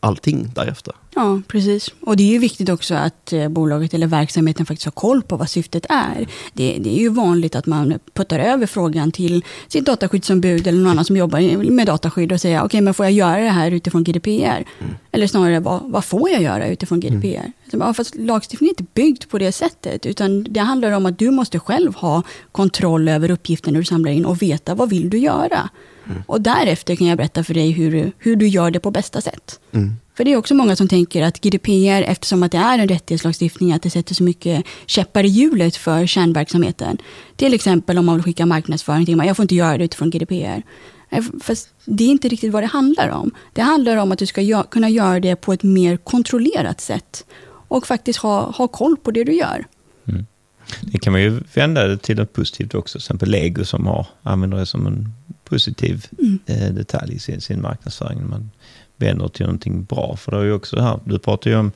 allting 0.00 0.50
därefter. 0.54 0.94
Ja, 1.14 1.40
precis. 1.48 1.90
Och 2.00 2.16
det 2.16 2.22
är 2.22 2.32
ju 2.32 2.38
viktigt 2.38 2.68
också 2.68 2.94
att 2.94 3.32
eh, 3.32 3.48
bolaget 3.48 3.94
eller 3.94 4.06
verksamheten 4.06 4.66
faktiskt 4.66 4.84
har 4.84 4.92
koll 4.92 5.22
på 5.22 5.36
vad 5.36 5.50
syftet 5.50 5.86
är. 5.88 6.28
Det, 6.52 6.78
det 6.80 6.90
är 6.90 7.00
ju 7.00 7.08
vanligt 7.08 7.54
att 7.54 7.66
man 7.66 7.98
puttar 8.14 8.38
över 8.38 8.66
frågan 8.66 9.12
till 9.12 9.44
sitt 9.68 9.86
dataskyddsombud 9.86 10.66
eller 10.66 10.78
någon 10.78 10.90
annan 10.90 11.04
som 11.04 11.16
jobbar 11.16 11.70
med 11.70 11.86
dataskydd 11.86 12.32
och 12.32 12.40
säger 12.40 12.58
okej, 12.58 12.66
okay, 12.66 12.80
men 12.80 12.94
får 12.94 13.06
jag 13.06 13.12
göra 13.12 13.40
det 13.40 13.50
här 13.50 13.70
utifrån 13.70 14.04
GDPR? 14.04 14.64
Mm. 14.80 14.94
Eller 15.12 15.26
snarare, 15.26 15.60
vad, 15.60 15.80
vad, 15.84 16.04
får 16.04 16.30
jag 16.30 16.42
göra 16.42 16.68
utifrån 16.68 17.00
GDPR? 17.00 17.26
Mm. 17.26 17.52
Ja, 17.72 17.94
fast 17.94 18.14
lagstiftningen 18.14 18.74
är 18.78 18.80
inte 18.80 18.92
byggd 18.94 19.28
på 19.28 19.38
det 19.38 19.52
sättet, 19.52 20.06
utan 20.06 20.46
det 20.50 20.60
handlar 20.60 20.92
om 20.92 21.06
att 21.06 21.18
du 21.18 21.30
måste 21.30 21.58
själv 21.58 21.94
ha 21.94 22.22
kontroll 22.52 23.08
över 23.08 23.30
uppgifterna 23.30 23.78
du 23.78 23.84
samlar 23.84 24.12
in 24.12 24.24
och 24.24 24.42
veta 24.42 24.74
vad 24.74 24.90
vill 24.90 25.10
du 25.10 25.18
göra. 25.18 25.68
Mm. 26.06 26.22
Och 26.26 26.40
därefter 26.40 26.96
kan 26.96 27.06
jag 27.06 27.18
berätta 27.18 27.44
för 27.44 27.54
dig 27.54 27.70
hur, 27.70 28.12
hur 28.18 28.36
du 28.36 28.48
gör 28.48 28.70
det 28.70 28.80
på 28.80 28.90
bästa 28.90 29.20
sätt. 29.20 29.60
Mm. 29.72 29.96
För 30.14 30.24
det 30.24 30.32
är 30.32 30.36
också 30.36 30.54
många 30.54 30.76
som 30.76 30.88
tänker 30.88 31.22
att 31.22 31.40
GDPR, 31.40 32.02
eftersom 32.02 32.42
att 32.42 32.52
det 32.52 32.58
är 32.58 32.78
en 32.78 32.88
rättighetslagstiftning, 32.88 33.72
att 33.72 33.82
det 33.82 33.90
sätter 33.90 34.14
så 34.14 34.22
mycket 34.22 34.64
käppar 34.86 35.24
i 35.24 35.28
hjulet 35.28 35.76
för 35.76 36.06
kärnverksamheten. 36.06 36.98
Till 37.36 37.54
exempel 37.54 37.98
om 37.98 38.06
man 38.06 38.14
vill 38.14 38.24
skicka 38.24 38.46
marknadsföring 38.46 39.06
till 39.06 39.16
mig, 39.16 39.26
jag 39.26 39.36
får 39.36 39.44
inte 39.44 39.54
göra 39.54 39.78
det 39.78 39.84
utifrån 39.84 40.10
GDPR. 40.10 40.62
Eh, 41.10 41.24
fast 41.42 41.68
det 41.84 42.04
är 42.04 42.08
inte 42.08 42.28
riktigt 42.28 42.52
vad 42.52 42.62
det 42.62 42.66
handlar 42.66 43.08
om. 43.08 43.30
Det 43.52 43.62
handlar 43.62 43.96
om 43.96 44.12
att 44.12 44.18
du 44.18 44.26
ska 44.26 44.62
kunna 44.62 44.88
göra 44.88 45.20
det 45.20 45.36
på 45.36 45.52
ett 45.52 45.62
mer 45.62 45.96
kontrollerat 45.96 46.80
sätt. 46.80 47.26
Och 47.68 47.86
faktiskt 47.86 48.18
ha, 48.18 48.50
ha 48.50 48.68
koll 48.68 48.96
på 48.96 49.10
det 49.10 49.24
du 49.24 49.32
gör. 49.32 49.66
Mm. 50.08 50.26
Det 50.80 50.98
kan 50.98 51.12
man 51.12 51.22
ju 51.22 51.40
vända 51.54 51.96
till 51.96 52.16
något 52.16 52.32
positivt 52.32 52.74
också. 52.74 52.98
Till 52.98 53.04
exempel 53.04 53.30
Lego 53.30 53.64
som 53.64 53.86
har, 53.86 54.06
använder 54.22 54.58
det 54.58 54.66
som 54.66 54.86
en 54.86 55.12
positiv 55.44 56.06
mm. 56.18 56.38
eh, 56.46 56.74
detalj 56.74 57.14
i 57.14 57.18
sin, 57.18 57.40
sin 57.40 57.62
marknadsföring. 57.62 58.28
Man 58.28 58.50
vänder 59.02 59.28
till 59.28 59.46
någonting 59.46 59.84
bra. 59.84 60.16
För 60.16 60.32
det 60.32 60.38
är 60.38 60.44
ju 60.44 60.52
också 60.52 60.80
här, 60.80 61.00
du 61.04 61.18
pratar 61.18 61.50
ju 61.50 61.56
om 61.56 61.72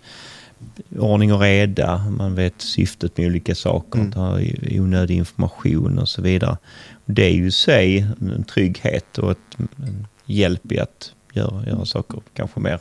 ordning 0.99 1.33
och 1.33 1.41
reda, 1.41 2.11
man 2.11 2.35
vet 2.35 2.61
syftet 2.63 3.17
med 3.17 3.27
olika 3.27 3.55
saker, 3.55 3.99
mm. 3.99 4.07
inte 4.07 4.19
ha 4.19 4.41
onödig 4.81 5.17
information 5.17 5.99
och 5.99 6.09
så 6.09 6.23
vidare. 6.23 6.57
Det 7.05 7.25
är 7.25 7.33
ju 7.33 7.47
i 7.47 7.51
sig 7.51 8.07
en 8.21 8.45
trygghet 8.45 9.19
och 9.19 9.31
ett, 9.31 9.59
en 9.77 10.07
hjälp 10.27 10.73
i 10.73 10.79
att 10.79 11.13
göra, 11.33 11.67
göra 11.67 11.85
saker 11.85 12.21
kanske 12.35 12.61
mer 12.61 12.79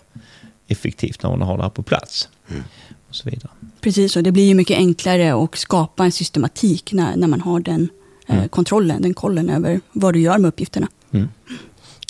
effektivt 0.67 1.23
när 1.23 1.29
man 1.29 1.41
har 1.41 1.57
det 1.57 1.63
här 1.63 1.69
på 1.69 1.83
plats. 1.83 2.29
Mm. 2.49 2.63
Och 3.09 3.15
så 3.15 3.29
vidare. 3.29 3.51
Precis, 3.81 4.15
och 4.15 4.23
det 4.23 4.31
blir 4.31 4.47
ju 4.47 4.53
mycket 4.53 4.77
enklare 4.77 5.43
att 5.43 5.55
skapa 5.55 6.05
en 6.05 6.11
systematik 6.11 6.93
när, 6.93 7.15
när 7.15 7.27
man 7.27 7.41
har 7.41 7.59
den 7.59 7.89
eh, 8.27 8.35
mm. 8.35 8.49
kontrollen, 8.49 9.01
den 9.01 9.13
kollen 9.13 9.49
över 9.49 9.79
vad 9.91 10.13
du 10.13 10.19
gör 10.19 10.37
med 10.37 10.47
uppgifterna. 10.47 10.87
Mm. 11.11 11.27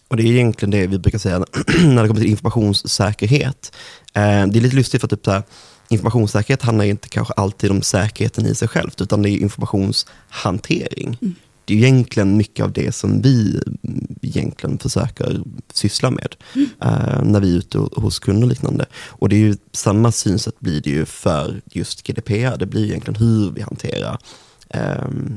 Och 0.07 0.17
det 0.17 0.23
är 0.23 0.27
egentligen 0.27 0.71
det 0.71 0.87
vi 0.87 0.99
brukar 0.99 1.17
säga 1.17 1.39
när 1.83 2.01
det 2.01 2.07
kommer 2.07 2.21
till 2.21 2.29
informationssäkerhet. 2.29 3.75
Eh, 4.13 4.21
det 4.21 4.59
är 4.59 4.61
lite 4.61 4.75
lustigt 4.75 5.01
för 5.01 5.07
typ 5.07 5.25
så 5.25 5.31
här, 5.31 5.43
informationssäkerhet 5.89 6.61
handlar 6.61 6.85
inte 6.85 7.09
kanske 7.09 7.33
alltid 7.33 7.71
om 7.71 7.81
säkerheten 7.81 8.45
i 8.45 8.55
sig 8.55 8.67
självt, 8.67 9.01
utan 9.01 9.21
det 9.21 9.29
är 9.29 9.37
informationshantering. 9.37 11.17
Mm. 11.21 11.35
Det 11.65 11.73
är 11.73 11.77
egentligen 11.77 12.37
mycket 12.37 12.65
av 12.65 12.71
det 12.71 12.91
som 12.91 13.21
vi 13.21 13.61
egentligen 14.21 14.77
försöker 14.77 15.41
syssla 15.73 16.11
med 16.11 16.35
mm. 16.55 16.67
uh, 16.85 17.23
när 17.23 17.39
vi 17.39 17.53
är 17.53 17.57
ute 17.57 17.77
hos 17.77 18.19
kunder 18.19 18.43
och 18.43 18.49
liknande. 18.49 18.85
Och 19.07 19.29
det 19.29 19.35
är 19.35 19.39
ju 19.39 19.55
samma 19.71 20.11
synsätt 20.11 20.59
blir 20.59 20.81
det 20.81 20.89
ju 20.89 21.05
för 21.05 21.61
just 21.71 22.07
GDPR. 22.07 22.57
Det 22.57 22.65
blir 22.65 22.85
egentligen 22.85 23.15
hur 23.15 23.51
vi 23.51 23.61
hanterar 23.61 24.17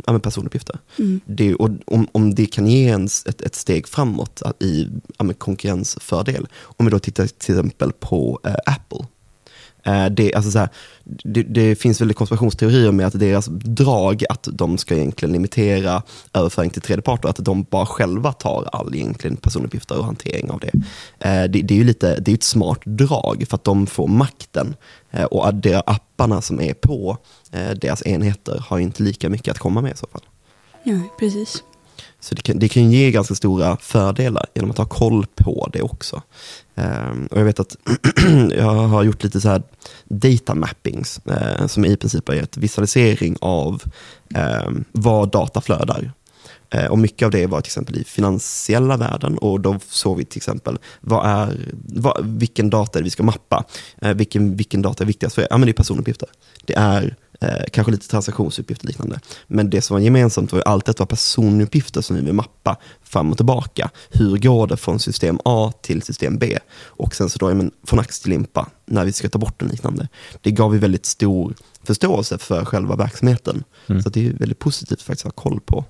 eh, 0.06 0.18
personuppgifter. 0.18 0.78
Mm. 0.98 1.20
Det, 1.24 1.54
och 1.54 1.70
om, 1.86 2.08
om 2.12 2.34
det 2.34 2.46
kan 2.46 2.66
ge 2.66 2.88
en 2.88 3.04
ett, 3.04 3.40
ett 3.40 3.54
steg 3.54 3.88
framåt 3.88 4.42
i 4.60 4.88
ja, 5.18 5.32
konkurrensfördel, 5.38 6.46
om 6.60 6.86
vi 6.86 6.90
då 6.90 6.98
tittar 6.98 7.26
till 7.26 7.54
exempel 7.54 7.92
på 7.92 8.40
eh, 8.44 8.54
Apple, 8.66 8.97
Eh, 9.88 10.06
det, 10.06 10.34
alltså 10.34 10.50
så 10.50 10.58
här, 10.58 10.68
det, 11.04 11.42
det, 11.42 11.76
finns 11.76 12.00
väl 12.00 12.14
konspirationsteorier 12.14 12.92
med 12.92 13.06
att 13.06 13.18
deras 13.18 13.46
drag 13.50 14.24
att 14.28 14.48
de 14.52 14.78
ska 14.78 14.94
egentligen 14.94 15.32
limitera 15.32 16.02
överföring 16.34 16.70
till 16.70 16.82
tredje 16.82 17.02
part 17.02 17.24
och 17.24 17.30
att 17.30 17.44
de 17.44 17.62
bara 17.62 17.86
själva 17.86 18.32
tar 18.32 18.68
all 18.72 18.94
egentligen 18.94 19.36
personuppgifter 19.36 19.98
och 19.98 20.04
hantering 20.04 20.50
av 20.50 20.60
det. 20.60 20.72
Eh, 21.28 21.50
det, 21.50 21.62
det 21.62 21.74
är 21.74 21.78
ju 21.78 21.84
lite, 21.84 22.20
det 22.20 22.30
är 22.30 22.34
ett 22.34 22.42
smart 22.42 22.80
drag 22.84 23.44
för 23.48 23.54
att 23.54 23.64
de 23.64 23.86
får 23.86 24.08
makten 24.08 24.74
eh, 25.10 25.24
och 25.24 25.38
och 25.48 25.54
deras 25.54 25.82
apparna 25.86 26.42
som 26.42 26.60
är 26.60 26.74
på 26.74 27.16
deras 27.76 28.06
enheter 28.06 28.64
har 28.68 28.78
inte 28.78 29.02
lika 29.02 29.28
mycket 29.28 29.50
att 29.52 29.58
komma 29.58 29.80
med 29.80 29.92
i 29.92 29.96
så 29.96 30.06
fall. 30.06 30.22
Ja, 30.82 31.00
precis. 31.18 31.62
Så 32.20 32.34
det 32.34 32.42
kan, 32.42 32.58
det 32.58 32.68
kan 32.68 32.90
ge 32.90 33.10
ganska 33.10 33.34
stora 33.34 33.76
fördelar 33.76 34.46
genom 34.54 34.70
att 34.70 34.78
ha 34.78 34.84
koll 34.84 35.26
på 35.34 35.70
det 35.72 35.82
också. 35.82 36.22
Um, 36.74 37.26
och 37.30 37.40
jag 37.40 37.44
vet 37.44 37.60
att 37.60 37.76
jag 38.56 38.74
har 38.74 39.02
gjort 39.02 39.24
lite 39.24 39.40
så 39.40 39.48
här 39.48 39.62
data 40.04 40.54
mappings, 40.54 41.20
uh, 41.30 41.66
som 41.66 41.84
i 41.84 41.96
princip 41.96 42.28
är 42.28 42.42
ett 42.42 42.56
visualisering 42.56 43.36
av 43.40 43.82
um, 44.66 44.84
vad 44.92 45.30
data 45.30 45.60
flödar. 45.60 46.12
Uh, 46.74 46.86
och 46.86 46.98
mycket 46.98 47.26
av 47.26 47.30
det 47.30 47.46
var 47.46 47.60
till 47.60 47.68
exempel 47.68 47.98
i 47.98 48.04
finansiella 48.04 48.96
världen 48.96 49.38
och 49.38 49.60
då 49.60 49.78
såg 49.88 50.18
vi 50.18 50.24
till 50.24 50.38
exempel 50.38 50.78
vad 51.00 51.26
är, 51.26 51.58
vad, 51.86 52.26
vilken 52.26 52.70
data 52.70 52.98
är 52.98 53.02
vi 53.02 53.10
ska 53.10 53.22
mappa. 53.22 53.64
Uh, 54.04 54.12
vilken, 54.12 54.56
vilken 54.56 54.82
data 54.82 55.04
är 55.04 55.06
viktigast 55.06 55.34
för 55.34 55.42
er? 55.42 55.48
Ja, 55.50 55.56
men 55.56 55.66
det 55.66 55.72
är 55.72 55.74
personuppgifter. 55.74 56.28
Det 56.64 56.74
är 56.74 57.16
Eh, 57.40 57.64
kanske 57.72 57.90
lite 57.90 58.08
transaktionsuppgifter 58.08 58.86
och 58.86 58.88
liknande. 58.88 59.20
Men 59.46 59.70
det 59.70 59.82
som 59.82 59.94
var 59.94 60.00
gemensamt 60.00 60.52
var 60.52 60.58
ju 60.58 60.62
alltid 60.64 60.90
att 60.90 60.96
det 60.96 61.00
var 61.00 61.06
personuppgifter 61.06 62.00
som 62.00 62.16
vi 62.16 62.22
vill 62.22 62.32
mappa 62.32 62.76
fram 63.02 63.30
och 63.30 63.36
tillbaka. 63.36 63.90
Hur 64.10 64.38
går 64.38 64.66
det 64.66 64.76
från 64.76 64.98
system 64.98 65.38
A 65.44 65.72
till 65.82 66.02
system 66.02 66.38
B? 66.38 66.58
Och 66.80 67.14
sen 67.14 67.30
så 67.30 67.38
då, 67.38 67.54
men, 67.54 67.70
från 67.86 67.98
ax 67.98 68.20
till 68.20 68.30
limpa, 68.30 68.66
när 68.86 69.04
vi 69.04 69.12
ska 69.12 69.28
ta 69.28 69.38
bort 69.38 69.60
den 69.60 69.68
liknande. 69.68 70.08
Det 70.40 70.50
gav 70.50 70.74
ju 70.74 70.80
väldigt 70.80 71.06
stor 71.06 71.54
förståelse 71.82 72.38
för 72.38 72.64
själva 72.64 72.96
verksamheten. 72.96 73.64
Mm. 73.86 74.02
Så 74.02 74.08
det 74.08 74.26
är 74.26 74.32
väldigt 74.32 74.58
positivt 74.58 74.98
att 74.98 75.02
faktiskt 75.02 75.24
ha 75.24 75.30
koll 75.30 75.60
på 75.60 75.84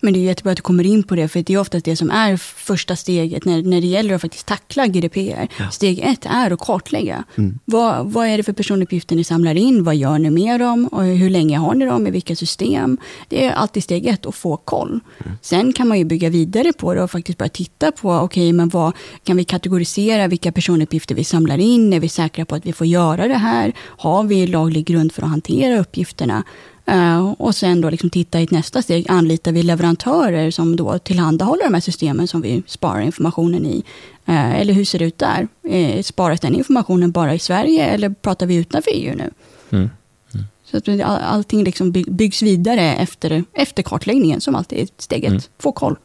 men 0.00 0.12
det 0.12 0.18
är 0.18 0.22
jättebra 0.22 0.50
att 0.52 0.56
du 0.56 0.62
kommer 0.62 0.86
in 0.86 1.02
på 1.02 1.14
det, 1.14 1.28
för 1.28 1.42
det 1.42 1.54
är 1.54 1.58
oftast 1.58 1.84
det 1.84 1.96
som 1.96 2.10
är 2.10 2.36
första 2.36 2.96
steget 2.96 3.44
när, 3.44 3.62
när 3.62 3.80
det 3.80 3.86
gäller 3.86 4.14
att 4.14 4.20
faktiskt 4.20 4.46
tackla 4.46 4.86
GDPR. 4.86 5.48
Ja. 5.58 5.70
Steg 5.70 5.98
ett 5.98 6.26
är 6.26 6.50
att 6.50 6.60
kartlägga. 6.60 7.24
Mm. 7.34 7.58
Vad, 7.64 8.12
vad 8.12 8.26
är 8.26 8.36
det 8.36 8.42
för 8.42 8.52
personuppgifter 8.52 9.16
ni 9.16 9.24
samlar 9.24 9.54
in? 9.54 9.84
Vad 9.84 9.96
gör 9.96 10.18
ni 10.18 10.30
med 10.30 10.60
dem? 10.60 10.86
Och 10.86 11.04
hur 11.04 11.30
länge 11.30 11.58
har 11.58 11.74
ni 11.74 11.84
dem? 11.84 12.06
I 12.06 12.10
vilka 12.10 12.36
system? 12.36 12.98
Det 13.28 13.44
är 13.44 13.52
alltid 13.52 13.82
steg 13.82 14.06
ett, 14.06 14.26
att 14.26 14.34
få 14.34 14.56
koll. 14.56 15.00
Mm. 15.24 15.36
Sen 15.42 15.72
kan 15.72 15.88
man 15.88 15.98
ju 15.98 16.04
bygga 16.04 16.30
vidare 16.30 16.72
på 16.72 16.94
det 16.94 17.02
och 17.02 17.10
faktiskt 17.10 17.38
börja 17.38 17.48
titta 17.48 17.92
på, 17.92 18.12
okej, 18.12 18.24
okay, 18.24 18.52
men 18.52 18.68
vad 18.68 18.92
kan 19.24 19.36
vi 19.36 19.44
kategorisera 19.44 20.28
vilka 20.28 20.52
personuppgifter 20.52 21.14
vi 21.14 21.24
samlar 21.24 21.58
in? 21.58 21.92
Är 21.92 22.00
vi 22.00 22.08
säkra 22.08 22.44
på 22.44 22.54
att 22.54 22.66
vi 22.66 22.72
får 22.72 22.86
göra 22.86 23.28
det 23.28 23.34
här? 23.34 23.72
Har 23.78 24.24
vi 24.24 24.46
laglig 24.46 24.86
grund 24.86 25.12
för 25.12 25.22
att 25.22 25.28
hantera 25.28 25.80
uppgifterna? 25.80 26.44
Uh, 26.90 27.32
och 27.32 27.54
sen 27.54 27.80
då 27.80 27.90
liksom 27.90 28.10
titta 28.10 28.40
i 28.40 28.42
ett 28.44 28.50
nästa 28.50 28.82
steg, 28.82 29.06
anlitar 29.08 29.52
vi 29.52 29.62
leverantörer 29.62 30.50
som 30.50 30.76
då 30.76 30.98
tillhandahåller 30.98 31.64
de 31.64 31.74
här 31.74 31.80
systemen 31.80 32.28
som 32.28 32.40
vi 32.40 32.62
sparar 32.66 33.00
informationen 33.00 33.66
i? 33.66 33.84
Uh, 34.28 34.60
eller 34.60 34.74
hur 34.74 34.84
ser 34.84 34.98
det 34.98 35.04
ut 35.04 35.18
där? 35.18 35.48
Uh, 35.74 36.02
sparas 36.02 36.40
den 36.40 36.54
informationen 36.54 37.10
bara 37.10 37.34
i 37.34 37.38
Sverige 37.38 37.86
eller 37.86 38.08
pratar 38.10 38.46
vi 38.46 38.56
utanför 38.56 38.90
EU 38.94 39.16
nu? 39.16 39.30
Mm. 39.70 39.90
Mm. 40.34 40.46
Så 40.64 40.76
att 40.76 40.88
all, 40.88 41.20
allting 41.22 41.64
liksom 41.64 41.92
byggs 41.92 42.42
vidare 42.42 42.94
efter, 42.94 43.44
efter 43.52 43.82
kartläggningen 43.82 44.40
som 44.40 44.54
alltid 44.54 44.78
är 44.78 44.88
steg 44.98 45.24
ett, 45.24 45.30
mm. 45.30 45.42
få 45.58 45.72
koll. 45.72 45.96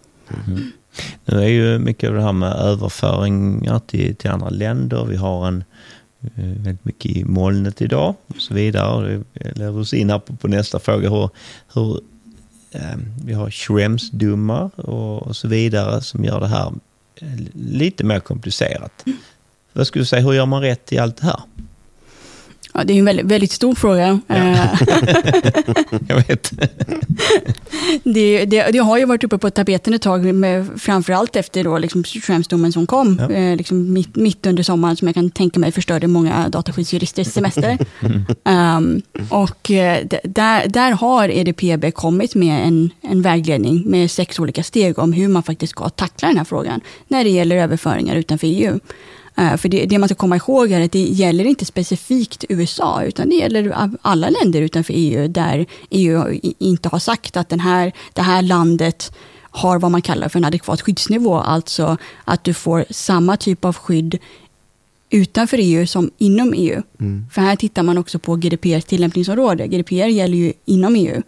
Mm. 0.48 0.71
Nu 1.25 1.38
är 1.38 1.48
ju 1.48 1.79
mycket 1.79 2.09
av 2.09 2.15
det 2.15 2.21
här 2.21 2.33
med 2.33 2.53
överföringar 2.53 3.79
till, 3.79 4.15
till 4.15 4.29
andra 4.29 4.50
länder. 4.50 5.05
Vi 5.05 5.15
har 5.15 5.48
en 5.48 5.63
väldigt 6.36 6.86
mycket 6.86 7.12
i 7.12 7.24
molnet 7.24 7.82
idag 7.82 8.16
och 8.28 8.42
så 8.42 8.54
vidare. 8.54 9.24
Det 9.34 9.58
leder 9.58 9.78
oss 9.78 9.94
in 9.94 10.10
här 10.10 10.20
på, 10.20 10.48
nästa 10.48 10.80
fråga. 10.80 11.10
Hur, 11.10 11.30
hur 11.74 12.02
eh, 12.72 12.98
vi 13.26 13.34
har 13.34 13.50
Schrems-dummar 13.50 14.72
och, 14.76 15.28
och, 15.28 15.36
så 15.36 15.48
vidare 15.48 16.02
som 16.02 16.24
gör 16.24 16.40
det 16.40 16.48
här 16.48 16.74
eh, 17.16 17.40
lite 17.54 18.04
mer 18.04 18.20
komplicerat. 18.20 19.04
Mm. 19.06 19.18
Vad 19.74 19.88
skulle 19.88 20.02
du 20.02 20.08
säga, 20.08 20.22
hur 20.22 20.34
gör 20.34 20.46
man 20.46 20.62
rätt 20.62 20.94
i 20.94 20.98
allt 20.98 21.18
det 21.18 21.26
här? 21.26 21.40
Ja, 22.74 22.84
det 22.84 22.94
är 22.94 22.98
en 22.98 23.06
väldigt, 23.06 23.26
väldigt 23.26 23.52
stor 23.52 23.76
fråga. 23.76 24.20
Ja. 24.28 24.36
Eh, 24.36 24.58
jag 26.08 26.16
vet. 26.16 26.52
det, 28.04 28.46
det, 28.46 28.72
det, 28.72 28.80
har 28.80 28.98
ju 28.98 29.06
varit 29.06 29.24
uppe 29.24 29.38
på 29.38 29.50
tapeten 29.50 29.94
ett 29.94 30.02
tag, 30.02 30.36
med, 30.36 30.68
framförallt 30.78 31.36
efter 31.36 31.64
då, 31.64 31.78
liksom, 31.78 32.04
Schrems-domen 32.04 32.72
som 32.72 32.88
kom, 32.88 33.22
ja. 33.30 33.36
eh, 33.36 33.56
liksom 33.56 33.94
mitt, 33.94 34.16
mitt, 34.16 34.46
under 34.46 34.64
sommaren, 34.64 34.96
som 34.96 35.08
jag 35.08 35.16
kan 35.16 35.30
tänka 35.30 35.60
mig 35.60 35.72
förstörde 35.72 36.08
många 36.08 36.50
dataskyddsjuristers 36.50 37.28
semester. 37.28 37.78
um, 38.44 39.02
och 39.30 39.72
eh, 39.72 40.06
där, 40.24 40.68
där 40.68 40.92
har 40.92 41.30
EDPB 41.30 41.94
kommit 41.94 42.36
med 42.36 42.68
en, 42.68 42.90
en 43.02 43.22
vägledning 43.22 43.84
med 43.86 44.12
sex 44.12 44.40
olika 44.40 44.64
steg 44.64 45.00
om 45.00 45.14
hur 45.14 45.28
man 45.28 45.44
faktiskt 45.44 45.72
ska 45.72 45.90
tackla 45.90 46.28
den 46.28 46.38
här 46.38 46.46
frågan 46.46 46.82
när 47.08 47.24
det 47.24 47.30
gäller 47.30 47.56
överföringar 47.56 48.16
utanför 48.16 48.48
EU. 48.48 48.80
Eh, 49.39 49.58
för 49.58 49.69
det, 49.69 49.86
det, 49.86 49.98
man 49.98 50.10
ska 50.10 50.15
komma 50.15 50.36
ihåg 50.36 50.72
är 50.72 50.81
att 50.81 50.91
det 50.91 51.00
gäller 51.00 51.46
inte 51.46 51.65
specifikt 51.65 52.46
USA, 52.50 53.03
utan 53.03 53.29
det 53.29 53.36
gäller 53.36 53.89
alla 54.01 54.29
länder 54.29 54.62
utanför 54.62 54.93
EU, 54.98 55.27
där 55.27 55.65
EU 55.89 56.39
inte 56.60 56.89
har 56.89 57.00
sagt 57.00 57.38
att 57.38 57.50
den 57.50 57.60
här, 57.60 57.91
det 58.13 58.22
här 58.22 58.41
landet 58.41 59.12
har 59.51 59.79
vad 59.79 59.91
man 59.91 60.01
kallar 60.01 60.29
för 60.29 60.39
en 60.39 60.46
adekvat 60.46 60.81
skyddsnivå, 60.81 61.38
alltså 61.38 61.98
att 62.25 62.43
du 62.43 62.53
får 62.53 62.86
samma 62.89 63.38
typ 63.38 63.65
av 63.65 63.75
skydd 63.75 64.17
utanför 65.10 65.58
EU 65.62 65.88
som 65.88 66.12
inom 66.18 66.54
EU. 66.58 66.82
Mm. 67.00 67.25
För 67.32 67.42
här 67.42 67.56
tittar 67.56 67.84
man 67.84 67.98
också 67.98 68.20
på 68.20 68.36
GDPRs 68.36 68.86
tillämpningsområde. 68.86 69.68
GDPR 69.68 70.08
gäller 70.08 70.38
ju 70.38 70.54
inom 70.66 70.96
EU. 70.96 71.22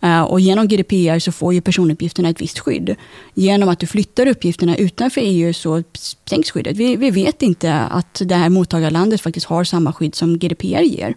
Eh, 0.00 0.22
och 0.22 0.40
genom 0.40 0.68
GDPR 0.68 1.18
så 1.18 1.32
får 1.32 1.54
ju 1.54 1.60
personuppgifterna 1.60 2.28
ett 2.28 2.40
visst 2.40 2.58
skydd. 2.58 2.96
Genom 3.34 3.68
att 3.68 3.78
du 3.78 3.86
flyttar 3.86 4.26
uppgifterna 4.26 4.76
utanför 4.76 5.20
EU 5.24 5.52
så 5.52 5.82
sänks 6.28 6.50
skyddet. 6.50 6.76
Vi, 6.76 6.96
vi 6.96 7.10
vet 7.10 7.42
inte 7.42 7.74
att 7.74 8.22
det 8.24 8.34
här 8.34 8.48
mottagarlandet 8.48 9.20
faktiskt 9.20 9.46
har 9.46 9.64
samma 9.64 9.92
skydd 9.92 10.14
som 10.14 10.38
GDPR 10.38 10.82
ger. 10.82 11.14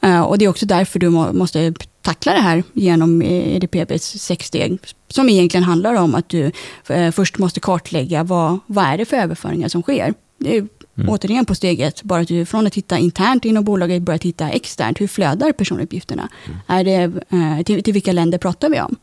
Eh, 0.00 0.20
och 0.20 0.38
det 0.38 0.44
är 0.44 0.48
också 0.48 0.66
därför 0.66 0.98
du 0.98 1.08
må, 1.08 1.32
måste 1.32 1.74
tackla 2.02 2.32
det 2.32 2.40
här 2.40 2.62
genom 2.72 3.22
eh, 3.22 3.56
EDPBs 3.56 4.04
sex 4.04 4.46
steg. 4.46 4.78
Som 5.08 5.28
egentligen 5.28 5.64
handlar 5.64 5.94
om 5.94 6.14
att 6.14 6.28
du 6.28 6.52
eh, 6.88 7.10
först 7.10 7.38
måste 7.38 7.60
kartlägga 7.60 8.24
vad, 8.24 8.58
vad 8.66 8.84
är 8.84 8.98
det 8.98 9.04
för 9.04 9.16
överföringar 9.16 9.68
som 9.68 9.82
sker. 9.82 10.14
Det 10.38 10.66
är 11.08 11.10
återigen 11.10 11.44
på 11.44 11.54
steg 11.54 11.80
ett, 11.80 12.02
bara 12.02 12.20
att 12.20 12.28
du 12.28 12.44
från 12.44 12.66
att 12.66 12.72
titta 12.72 12.98
internt 12.98 13.44
inom 13.44 13.64
bolaget 13.64 14.02
börjar 14.02 14.18
titta 14.18 14.50
externt. 14.50 15.00
Hur 15.00 15.06
flödar 15.06 15.52
personuppgifterna? 15.52 16.28
Är 16.66 16.84
det, 16.84 17.02
eh, 17.30 17.62
till, 17.64 17.82
till 17.82 17.92
vilka 17.94 18.12
länder 18.12 18.38
pratar 18.38 18.68
vi 18.70 18.80
om? 18.80 18.96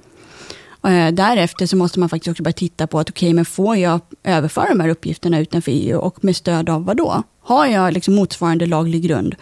Eh, 0.84 1.13
Därefter 1.13 1.66
så 1.66 1.75
måste 1.77 2.00
man 2.00 2.10
faktiskt 2.10 2.32
också 2.32 2.44
börja 2.44 2.54
titta 2.54 2.88
på 2.88 3.00
att 3.00 3.10
okej, 3.10 3.34
men 3.34 3.46
får 3.46 3.75
jag 3.77 4.00
överföra 4.24 4.70
de 4.70 4.80
här 4.80 4.89
uppgifterna 4.89 5.39
utanför 5.39 5.72
EU 5.72 5.98
och 6.00 6.24
med 6.24 6.36
stöd 6.36 6.70
av 6.70 6.86
vad 6.86 6.98
då? 6.98 7.24
Har 7.42 7.66
jag 7.68 7.94
liksom 7.94 8.16
motsvarande 8.16 8.66
laglig 8.66 9.04
grund? 9.04 9.36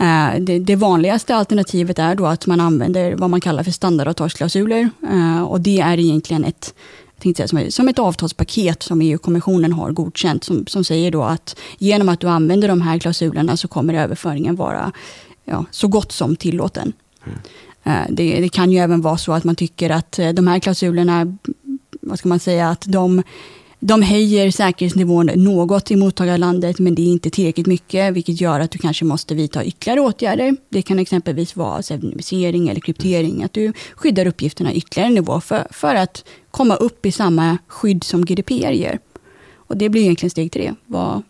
Eh, 0.00 0.40
Det, 0.40 0.58
det 0.58 0.76
vanligaste 0.76 1.34
alternativet 1.36 1.98
är 1.98 2.14
då 2.14 2.26
att 2.26 2.46
man 2.46 2.60
använder 2.60 3.14
vad 3.14 3.30
man 3.30 3.40
kallar 3.40 3.62
för 3.62 3.70
standardavtalsklausuler. 3.70 4.90
Och 5.48 5.60
det 5.60 5.80
är 5.80 5.98
egentligen 5.98 6.44
ett, 6.44 6.74
tänkte 7.34 7.48
säga, 7.48 7.70
som, 7.70 7.88
ett- 7.88 7.98
avtalspaket 7.98 8.82
som 8.82 9.00
EU-kommissionen 9.00 9.72
har 9.72 9.90
godkänt. 9.92 10.44
Som, 10.44 10.66
som 10.66 10.84
säger 10.84 11.10
då 11.10 11.22
att 11.22 11.56
genom 11.78 12.08
att 12.08 12.20
du 12.20 12.28
använder 12.28 12.68
de 12.68 12.80
här 12.80 12.98
klausulerna 12.98 13.56
så 13.56 13.68
kommer 13.68 13.94
överföringen 13.94 14.56
vara 14.56 14.92
ja, 15.44 15.64
så 15.70 15.88
gott 15.88 16.12
som 16.12 16.36
tillåten. 16.36 16.92
Eh, 17.84 17.92
Det, 18.10 18.40
det 18.40 18.48
kan 18.48 18.72
ju 18.72 18.78
även 18.78 19.00
vara 19.02 19.16
så 19.18 19.32
att 19.32 19.44
man 19.44 19.56
tycker 19.56 19.90
att 19.90 20.18
eh, 20.18 20.28
de 20.28 20.46
här 20.46 20.58
klausulerna, 20.58 21.36
vad 22.00 22.18
ska 22.18 22.28
man 22.28 22.38
säga, 22.40 22.68
att 22.68 22.84
de, 22.88 23.22
de 23.80 24.02
höjer 24.02 24.50
säkerhetsnivån 24.50 25.30
något 25.34 25.90
i 25.90 25.96
mottagarlandet, 25.96 26.78
men 26.78 26.94
det 26.94 27.02
är 27.02 27.12
inte 27.12 27.30
tillräckligt 27.30 27.66
mycket, 27.66 28.14
vilket 28.14 28.40
gör 28.40 28.60
att 28.60 28.70
du 28.70 28.78
kanske 28.78 29.04
måste 29.04 29.34
vidta 29.34 29.64
ytterligare 29.64 30.00
åtgärder. 30.00 30.56
Det 30.68 30.82
kan 30.82 30.98
exempelvis 30.98 31.56
vara 31.56 31.82
pseudonymisering 31.82 32.68
eller 32.68 32.80
kryptering, 32.80 33.44
att 33.44 33.52
du 33.52 33.72
skyddar 33.94 34.26
uppgifterna 34.26 34.72
ytterligare 34.74 35.10
nivå 35.10 35.40
för, 35.40 35.66
för 35.70 35.94
att 35.94 36.24
komma 36.56 36.76
upp 36.76 37.06
i 37.06 37.12
samma 37.12 37.58
skydd 37.68 38.04
som 38.04 38.24
GDPR 38.24 38.70
ger. 38.72 38.98
Och 39.56 39.76
det 39.76 39.88
blir 39.88 40.02
egentligen 40.02 40.30
steg 40.30 40.52
tre, 40.52 40.74
vad, 40.86 41.22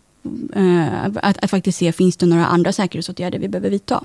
eh, 0.55 1.05
att, 1.05 1.45
att 1.45 1.51
faktiskt 1.51 1.79
se, 1.79 1.93
finns 1.93 2.17
det 2.17 2.27
några 2.27 2.47
andra 2.47 2.73
säkerhetsåtgärder 2.73 3.39
vi 3.39 3.49
behöver 3.49 3.71
vidta? 3.71 4.05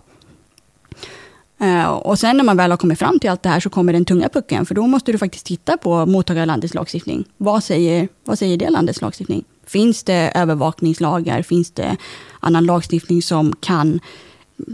Eh, 1.59 1.85
Och 1.85 2.19
sen 2.19 2.37
när 2.37 2.43
man 2.43 2.57
väl 2.57 2.71
har 2.71 2.77
kommit 2.77 2.99
fram 2.99 3.19
till 3.19 3.29
allt 3.29 3.43
det 3.43 3.49
här 3.49 3.59
så 3.59 3.69
kommer 3.69 3.93
den 3.93 4.05
tunga 4.05 4.29
pucken, 4.29 4.65
för 4.65 4.75
då 4.75 4.87
måste 4.87 5.11
du 5.11 5.17
faktiskt 5.17 5.45
titta 5.45 5.77
på 5.77 6.05
mottagarlandets 6.05 6.73
lagstiftning. 6.73 7.25
Vad 7.37 7.63
säger, 7.63 8.07
vad 8.25 8.39
säger 8.39 8.57
det 8.57 8.69
landets 8.69 9.01
lagstiftning? 9.01 9.43
Finns 9.67 10.03
det 10.03 10.31
övervakningslagar? 10.35 11.41
Finns 11.41 11.71
det 11.71 11.97
annan 12.39 12.65
lagstiftning 12.65 13.21
som 13.21 13.53
kan 13.59 13.99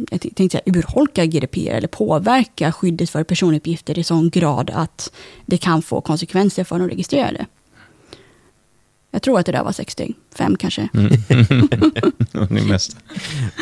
tänkte 0.09 0.49
säga, 0.49 0.61
urholka 0.65 1.25
GDPR 1.25 1.69
eller 1.69 1.87
påverka 1.87 2.71
skyddet 2.71 3.09
för 3.09 3.23
personuppgifter 3.23 3.99
i 3.99 4.03
sån 4.03 4.29
grad 4.29 4.69
att 4.73 5.11
det 5.45 5.57
kan 5.57 5.81
få 5.81 6.01
konsekvenser 6.01 6.63
för 6.63 6.79
de 6.79 6.89
registrerade? 6.89 7.45
Jag 9.11 9.21
tror 9.21 9.39
att 9.39 9.45
det 9.45 9.51
där 9.51 9.63
var 9.63 9.71
sex 9.71 9.93
steg, 9.93 10.15
fem 10.35 10.55
kanske. 10.55 10.89
Det. 10.93 12.01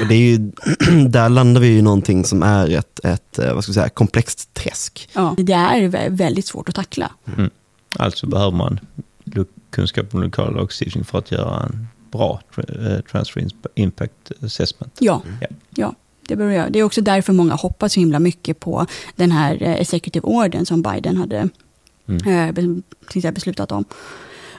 Och 0.01 0.08
det 0.10 0.15
är 0.15 0.20
ju, 0.20 0.38
där 1.08 1.29
landar 1.29 1.62
vi 1.62 1.67
ju 1.67 1.77
i 1.77 1.82
någonting 1.82 2.24
som 2.25 2.44
är 2.44 2.70
ett, 2.77 3.00
ett 3.05 3.39
eh, 3.39 3.53
vad 3.53 3.63
ska 3.63 3.70
jag 3.70 3.75
säga, 3.75 3.89
komplext 3.89 4.53
träsk. 4.53 5.10
Ja, 5.13 5.36
det 5.38 5.53
är 5.53 5.82
vä- 5.89 6.10
väldigt 6.17 6.46
svårt 6.46 6.70
att 6.70 6.75
tackla. 6.75 7.12
Alltså 7.98 8.27
behöver 8.27 8.57
man 8.57 8.79
kunskap 9.70 10.14
om 10.14 10.22
lokal 10.22 10.55
lagstiftning 10.55 11.03
för 11.05 11.18
att 11.18 11.31
göra 11.31 11.64
en 11.64 11.88
bra 12.11 12.42
eh, 12.57 13.00
transfer 13.11 13.48
impact 13.75 14.31
assessment. 14.42 14.98
Ja, 15.00 15.22
Ja. 15.42 15.48
ja. 15.75 15.96
Det, 16.27 16.35
beror 16.35 16.51
jag. 16.51 16.72
det 16.72 16.79
är 16.79 16.83
också 16.83 17.01
därför 17.01 17.33
många 17.33 17.53
hoppas 17.53 17.94
så 17.94 18.00
himla 18.00 18.20
mycket 18.20 18.59
på 18.59 18.85
den 19.16 19.31
här 19.31 19.57
eh, 19.64 19.74
executive 19.74 20.27
ordern 20.27 20.66
som 20.66 20.81
Biden 20.81 21.18
hade 21.18 21.50
Mm. 22.07 22.83
eh, 23.16 23.31
beslutat 23.31 23.72
om. 23.72 23.85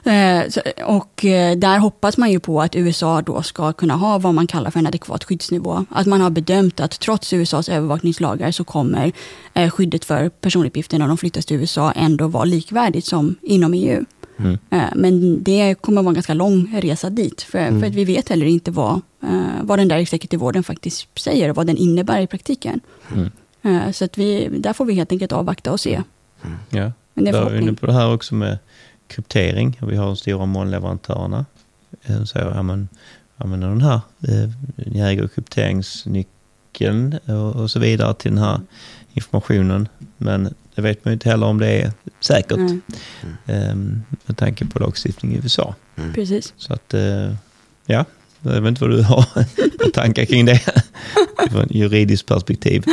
Eh, 0.03 0.43
och 0.85 1.25
eh, 1.25 1.57
där 1.57 1.77
hoppas 1.77 2.17
man 2.17 2.31
ju 2.31 2.39
på 2.39 2.61
att 2.61 2.75
USA 2.75 3.21
då 3.21 3.41
ska 3.41 3.73
kunna 3.73 3.95
ha 3.95 4.17
vad 4.17 4.33
man 4.33 4.47
kallar 4.47 4.71
för 4.71 4.79
en 4.79 4.87
adekvat 4.87 5.23
skyddsnivå. 5.23 5.85
Att 5.89 6.07
man 6.07 6.21
har 6.21 6.29
bedömt 6.29 6.79
att 6.79 6.99
trots 6.99 7.33
USAs 7.33 7.69
övervakningslagar 7.69 8.51
så 8.51 8.63
kommer 8.63 9.11
eh, 9.53 9.69
skyddet 9.69 10.05
för 10.05 10.29
personuppgifter 10.29 10.99
när 10.99 11.07
de 11.07 11.17
flyttas 11.17 11.45
till 11.45 11.57
USA 11.57 11.91
ändå 11.91 12.27
vara 12.27 12.45
likvärdigt 12.45 13.05
som 13.05 13.35
inom 13.41 13.73
EU. 13.73 14.05
Mm. 14.37 14.57
Eh, 14.69 14.89
Men 14.95 15.43
det 15.43 15.75
kommer 15.81 16.01
vara 16.01 16.09
en 16.09 16.13
ganska 16.13 16.33
lång 16.33 16.79
resa 16.81 17.09
dit. 17.09 17.41
För, 17.41 17.79
för 17.79 17.87
att 17.87 17.95
vi 17.95 18.05
vet 18.05 18.29
heller 18.29 18.45
inte 18.45 18.71
vad, 18.71 19.01
eh, 19.23 19.61
vad 19.61 19.79
den 19.79 19.87
där 19.87 19.97
executive 19.97 20.45
ordern 20.45 20.63
faktiskt 20.63 21.19
säger 21.19 21.49
och 21.49 21.55
vad 21.55 21.67
den 21.67 21.77
innebär 21.77 22.21
i 22.21 22.27
praktiken. 22.27 22.79
Mm. 23.15 23.31
Eh, 23.61 23.91
Så 23.91 24.05
att 24.05 24.17
vi, 24.17 24.47
där 24.59 24.73
får 24.73 24.85
vi 24.85 24.93
helt 24.93 25.11
enkelt 25.11 25.31
avvakta 25.31 25.71
och 25.71 25.79
se. 25.79 26.01
Ja. 26.69 26.91
Men 27.13 27.23
det 27.23 27.29
är 27.29 27.33
Där 27.33 27.45
är 27.45 27.49
vi 27.49 27.61
inne 27.61 27.73
på 27.73 27.85
det 27.85 27.93
här 27.93 28.13
också 28.13 28.35
med 28.35 28.57
kryptering. 29.07 29.79
Vi 29.81 29.95
har 29.95 30.05
de 30.05 30.15
stora 30.15 30.45
molnleverantörerna. 30.45 31.45
Så 32.25 32.37
ja, 32.37 32.63
men, 32.63 32.87
använder 33.37 33.67
den 33.67 33.81
här, 33.81 33.99
eh, 34.21 34.49
ni 34.75 34.99
äger 34.99 35.27
krypteringsnyckeln 35.27 37.19
och, 37.25 37.55
och 37.55 37.71
så 37.71 37.79
vidare 37.79 38.13
till 38.13 38.31
den 38.31 38.43
här 38.43 38.59
informationen. 39.17 39.87
Men 40.17 40.53
det 40.75 40.81
vet 40.81 41.05
man 41.05 41.11
ju 41.11 41.13
inte 41.13 41.29
heller 41.29 41.47
om 41.47 41.59
det 41.59 41.67
är 41.81 41.91
säkert 42.19 42.57
Nej, 42.57 42.79
eh, 43.45 43.75
med 44.25 44.37
tanke 44.37 44.65
på 44.65 44.79
lagstiftning 44.79 45.33
i 45.33 45.35
USA. 45.35 45.75
precis. 46.13 46.53
Så 46.57 46.73
att, 46.73 46.93
eh, 46.93 47.33
ja, 47.85 48.05
jag 48.41 48.61
vet 48.61 48.67
inte 48.67 48.81
vad 48.81 48.91
du 48.91 49.01
har 49.01 49.21
för 49.83 49.91
tankar 49.91 50.25
kring 50.25 50.45
det 50.45 50.59
från 51.51 51.61
ett 51.61 51.75
juridiskt 51.75 52.27
perspektiv. 52.27 52.83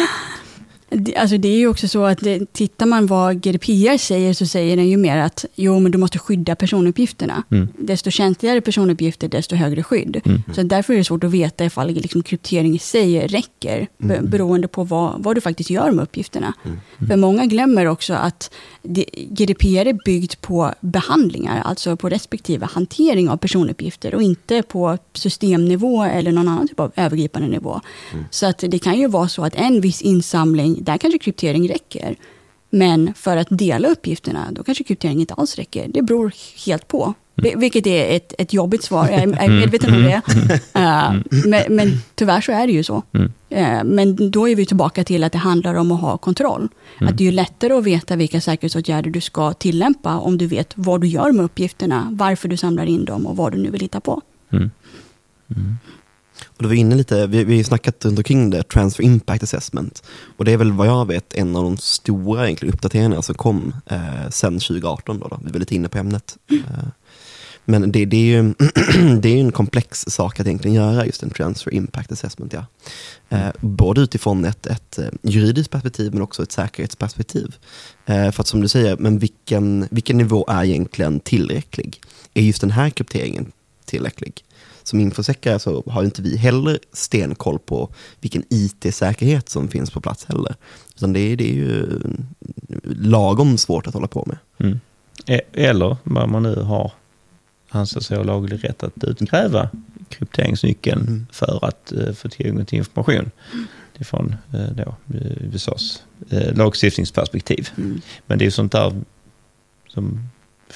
Alltså 1.16 1.36
det 1.38 1.48
är 1.48 1.56
ju 1.58 1.68
också 1.68 1.88
så 1.88 2.04
att 2.04 2.18
det, 2.18 2.52
tittar 2.52 2.86
man 2.86 3.06
vad 3.06 3.40
GDPR 3.42 3.98
säger 3.98 4.34
så 4.34 4.46
säger 4.46 4.76
den 4.76 4.88
ju 4.88 4.96
mer 4.96 5.16
att 5.18 5.44
jo, 5.54 5.80
men 5.80 5.92
du 5.92 5.98
måste 5.98 6.18
skydda 6.18 6.56
personuppgifterna. 6.56 7.42
Mm. 7.50 7.68
Desto 7.78 8.10
känsligare 8.10 8.60
personuppgifter, 8.60 9.28
desto 9.28 9.56
högre 9.56 9.82
skydd. 9.82 10.20
Mm. 10.24 10.42
Så 10.54 10.62
därför 10.62 10.92
är 10.94 10.98
det 10.98 11.04
svårt 11.04 11.24
att 11.24 11.30
veta 11.30 11.64
ifall 11.64 11.90
liksom 11.90 12.22
kryptering 12.22 12.74
i 12.74 12.78
sig 12.78 13.26
räcker, 13.26 13.86
be- 13.98 14.20
beroende 14.22 14.68
på 14.68 14.84
vad, 14.84 15.22
vad 15.22 15.36
du 15.36 15.40
faktiskt 15.40 15.70
gör 15.70 15.90
med 15.90 16.02
uppgifterna. 16.02 16.52
För 17.08 17.16
många 17.16 17.46
glömmer 17.46 17.86
också 17.86 18.14
att 18.14 18.50
det, 18.82 19.04
GDPR 19.30 19.86
är 19.86 19.98
byggt 20.04 20.40
på 20.40 20.74
behandlingar, 20.80 21.62
alltså 21.64 21.96
på 21.96 22.08
respektive 22.08 22.66
hantering 22.72 23.28
av 23.28 23.36
personuppgifter 23.36 24.14
och 24.14 24.22
inte 24.22 24.62
på 24.62 24.98
systemnivå 25.12 26.04
eller 26.04 26.32
någon 26.32 26.48
annan 26.48 26.68
typ 26.68 26.80
av 26.80 26.92
övergripande 26.96 27.48
nivå. 27.48 27.80
Så 28.30 28.46
att 28.46 28.58
det 28.58 28.78
kan 28.78 28.98
ju 28.98 29.08
vara 29.08 29.28
så 29.28 29.44
att 29.44 29.54
en 29.54 29.80
viss 29.80 30.02
insamling, 30.02 30.83
där 30.84 30.98
kanske 30.98 31.18
kryptering 31.18 31.68
räcker. 31.68 32.16
Men 32.70 33.14
för 33.14 33.36
att 33.36 33.46
dela 33.50 33.88
uppgifterna, 33.88 34.48
då 34.52 34.62
kanske 34.62 34.84
kryptering 34.84 35.20
inte 35.20 35.34
alls 35.34 35.56
räcker. 35.56 35.88
Det 35.88 36.02
beror 36.02 36.32
helt 36.66 36.88
på. 36.88 37.14
Vil- 37.36 37.58
Vilket 37.58 37.86
är 37.86 38.16
ett, 38.16 38.34
ett 38.38 38.52
jobbigt 38.52 38.82
svar, 38.82 39.08
jag 39.08 39.22
är, 39.22 39.26
jag 39.26 39.44
är 39.44 39.48
medveten 39.48 39.94
om 39.94 40.02
det. 40.02 40.22
Eh, 40.74 41.14
men, 41.46 41.62
men 41.76 41.88
tyvärr 42.14 42.40
så 42.40 42.52
är 42.52 42.66
det 42.66 42.72
ju 42.72 42.82
så. 42.84 43.02
Mm. 43.12 43.32
Eh, 43.48 43.84
men 43.84 44.30
då 44.30 44.48
är 44.48 44.56
vi 44.56 44.66
tillbaka 44.66 45.04
till 45.04 45.24
att 45.24 45.32
det 45.32 45.38
handlar 45.38 45.74
om 45.74 45.92
att 45.92 46.00
ha 46.00 46.18
kontroll. 46.18 46.68
Att 47.00 47.18
det 47.18 47.28
är 47.28 47.32
lättare 47.32 47.72
att 47.72 47.84
veta 47.84 48.16
vilka 48.16 48.40
säkerhetsåtgärder 48.40 49.10
du 49.10 49.20
ska 49.20 49.52
tillämpa 49.52 50.18
om 50.18 50.38
du 50.38 50.46
vet 50.46 50.72
vad 50.74 51.00
du 51.00 51.06
gör 51.06 51.32
med 51.32 51.44
uppgifterna, 51.44 52.08
varför 52.12 52.48
du 52.48 52.56
samlar 52.56 52.86
in 52.86 53.04
dem 53.04 53.26
och 53.26 53.36
vad 53.36 53.52
du 53.52 53.58
nu 53.58 53.70
vill 53.70 53.80
hitta 53.80 54.00
på. 54.00 54.20
Mm. 54.52 54.70
Och 56.56 56.62
då 56.62 56.68
var 56.68 56.74
vi 56.74 56.80
inne 56.80 56.94
lite, 56.94 57.26
vi, 57.26 57.44
vi 57.44 57.56
har 57.56 57.64
snackat 57.64 58.04
runt 58.04 58.18
omkring 58.18 58.50
det, 58.50 58.62
Transfer 58.62 59.04
Impact 59.04 59.42
Assessment. 59.42 60.02
Och 60.36 60.44
det 60.44 60.52
är 60.52 60.56
väl 60.56 60.72
vad 60.72 60.86
jag 60.86 61.06
vet 61.06 61.34
en 61.34 61.56
av 61.56 61.64
de 61.64 61.76
stora 61.76 62.44
egentligen, 62.44 62.74
uppdateringarna 62.74 63.22
som 63.22 63.34
kom 63.34 63.74
eh, 63.86 64.30
sen 64.30 64.52
2018. 64.52 65.18
Då, 65.18 65.28
då. 65.28 65.40
Vi 65.44 65.52
var 65.52 65.60
lite 65.60 65.74
inne 65.74 65.88
på 65.88 65.98
ämnet. 65.98 66.36
Eh, 66.50 66.88
men 67.64 67.92
det, 67.92 68.04
det 68.04 68.16
är 68.16 68.42
ju 68.42 68.42
det 69.20 69.28
är 69.28 69.34
ju 69.34 69.40
en 69.40 69.52
komplex 69.52 70.04
sak 70.08 70.40
att 70.40 70.46
egentligen 70.46 70.74
göra, 70.74 71.06
just 71.06 71.22
en 71.22 71.30
Transfer 71.30 71.74
Impact 71.74 72.12
Assessment. 72.12 72.52
Ja. 72.52 72.66
Eh, 73.28 73.50
både 73.60 74.00
utifrån 74.00 74.44
ett, 74.44 74.66
ett 74.66 74.98
eh, 74.98 75.08
juridiskt 75.22 75.70
perspektiv 75.70 76.12
men 76.12 76.22
också 76.22 76.42
ett 76.42 76.52
säkerhetsperspektiv. 76.52 77.56
Eh, 78.06 78.30
för 78.30 78.40
att 78.40 78.46
som 78.46 78.60
du 78.60 78.68
säger, 78.68 78.96
men 78.96 79.18
vilken, 79.18 79.88
vilken 79.90 80.16
nivå 80.16 80.44
är 80.48 80.64
egentligen 80.64 81.20
tillräcklig? 81.20 82.00
Är 82.34 82.42
just 82.42 82.60
den 82.60 82.70
här 82.70 82.90
krypteringen 82.90 83.52
tillräcklig? 83.84 84.44
Som 84.84 85.00
infosäckare 85.00 85.58
så 85.58 85.82
har 85.86 86.04
inte 86.04 86.22
vi 86.22 86.36
heller 86.36 86.78
stenkoll 86.92 87.58
på 87.58 87.88
vilken 88.20 88.42
IT-säkerhet 88.50 89.48
som 89.48 89.68
finns 89.68 89.90
på 89.90 90.00
plats 90.00 90.24
heller. 90.24 90.54
Utan 90.96 91.12
det, 91.12 91.20
är- 91.20 91.36
det 91.36 91.50
är 91.50 91.54
ju 91.54 92.00
lagom 92.84 93.58
svårt 93.58 93.86
att 93.86 93.94
hålla 93.94 94.06
på 94.06 94.24
med. 94.26 94.38
Mm. 94.58 94.80
E- 95.26 95.40
Eller 95.52 95.96
vad 96.02 96.28
man 96.28 96.42
nu 96.42 96.54
har 96.56 96.92
anser 97.68 98.00
sig 98.00 98.16
ha 98.16 98.24
laglig 98.24 98.64
rätt 98.64 98.82
att 98.82 99.04
utkräva 99.04 99.68
krypteringsnyckeln 100.08 101.00
Mm. 101.00 101.26
för 101.32 101.64
att 101.64 101.92
eh, 101.92 102.12
få 102.12 102.28
tillgång 102.28 102.64
till 102.66 102.78
information. 102.78 103.30
Från 104.00 104.34
eh, 104.52 104.66
då, 104.76 104.82
eh, 105.18 105.44
USAs 105.54 106.02
eh, 106.30 106.54
lagstiftningsperspektiv. 106.56 107.68
Mm. 107.76 108.00
Men 108.26 108.38
det 108.38 108.42
är 108.42 108.46
ju 108.46 108.50
sånt 108.50 108.72
där 108.72 109.02
som 109.88 110.28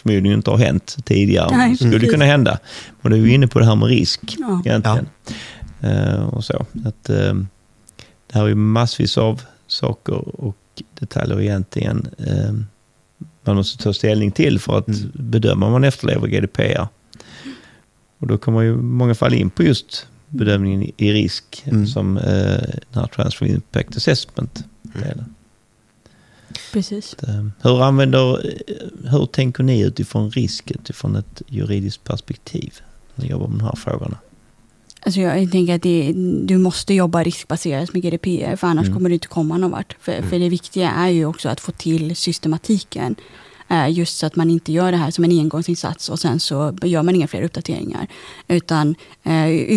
förmodligen 0.03 0.37
inte 0.39 0.51
har 0.51 0.59
hänt 0.59 0.97
tidigare. 1.05 1.57
Nej, 1.57 1.77
skulle 1.77 2.07
kunna 2.07 2.25
hända. 2.25 2.59
Och 3.03 3.11
du 3.11 3.17
är 3.17 3.21
ju 3.21 3.33
inne 3.35 3.47
på 3.49 3.59
det 3.59 3.65
här 3.67 3.77
med 3.77 3.89
risk 3.89 4.21
Ja. 4.39 4.63
egentligen. 4.67 5.09
Eh, 5.81 6.23
och 6.29 6.45
så. 6.45 6.67
Att, 6.85 7.11
eh, 7.11 7.35
det 8.27 8.33
här 8.35 8.43
är 8.45 8.49
ju 8.49 8.55
massvis 8.55 9.19
av 9.19 9.43
saker 9.67 10.41
och 10.45 10.57
detaljer 11.01 11.41
egentligen 11.41 12.09
eh, 12.19 12.53
man 13.45 13.57
måste 13.57 13.83
ta 13.85 13.93
ställning 13.93 14.31
till 14.33 14.59
för 14.59 14.79
att 14.79 14.89
Mm. 14.89 15.11
bedöma 15.15 15.67
om 15.67 15.73
man 15.73 15.85
efterlever 15.85 16.27
GDPR. 16.29 16.89
Och 18.19 18.27
då 18.27 18.39
kommer 18.39 18.61
ju 18.63 18.69
i 18.73 18.77
många 18.77 19.15
fall 19.15 19.35
in 19.35 19.51
på 19.51 19.63
just 19.63 20.07
bedömningen 20.29 20.83
i- 20.97 21.13
risk 21.13 21.63
Mm. 21.67 21.87
som 21.87 22.17
eh, 22.17 22.25
den 22.93 22.95
här 22.95 23.07
Transfer 23.07 23.47
Impact 23.47 23.97
Assessment. 23.97 24.65
Precis. 26.73 27.15
Eh, 27.15 27.47
Hur 27.63 27.83
använder, 27.83 28.47
eh, 28.67 29.11
hur 29.11 29.27
tänker 29.27 29.63
ni 29.63 29.81
utifrån 29.81 30.31
risk, 30.31 30.71
utifrån 30.71 31.17
ett 31.17 31.43
juridiskt 31.47 32.05
perspektiv? 32.05 32.75
När 33.15 33.25
ni 33.25 33.31
jobbar 33.31 33.47
med 33.49 33.59
de 33.59 33.65
här 33.65 33.77
frågorna. 33.77 34.19
Alltså 35.01 35.21
jag 35.21 35.53
tänker 35.53 35.75
att 35.75 35.83
det, 35.83 36.13
du 36.45 36.59
måste 36.59 36.95
jobba 36.95 37.23
riskbaserat 37.23 37.93
med 37.93 38.03
GDPR, 38.03 38.57
för 38.57 38.67
annars 38.67 38.87
Mm. 38.87 38.97
kommer 38.97 39.09
du 39.09 39.15
inte 39.15 39.29
komma 39.29 39.59
någon 39.59 39.71
vart. 39.71 39.97
För, 40.01 40.23
för 40.23 40.39
det 40.39 40.49
viktiga 40.49 40.91
är 40.91 41.09
ju 41.09 41.27
också 41.27 41.49
att 41.49 41.61
få 41.61 41.73
till 41.73 42.17
systematiken. 42.17 43.17
Eh, 43.71 43.91
Just 43.91 44.19
så 44.19 44.27
att 44.27 44.37
man 44.37 44.51
inte 44.51 44.73
gör 44.73 44.91
det 44.93 44.99
här 44.99 45.11
som 45.11 45.25
en 45.25 45.31
engångsinsats 45.39 46.09
och 46.09 46.19
sen 46.19 46.41
så 46.41 46.77
gör 46.83 47.03
man 47.03 47.15
inga 47.15 47.29
fler 47.29 47.43
uppdateringar. 47.43 48.07
Utan 48.49 48.95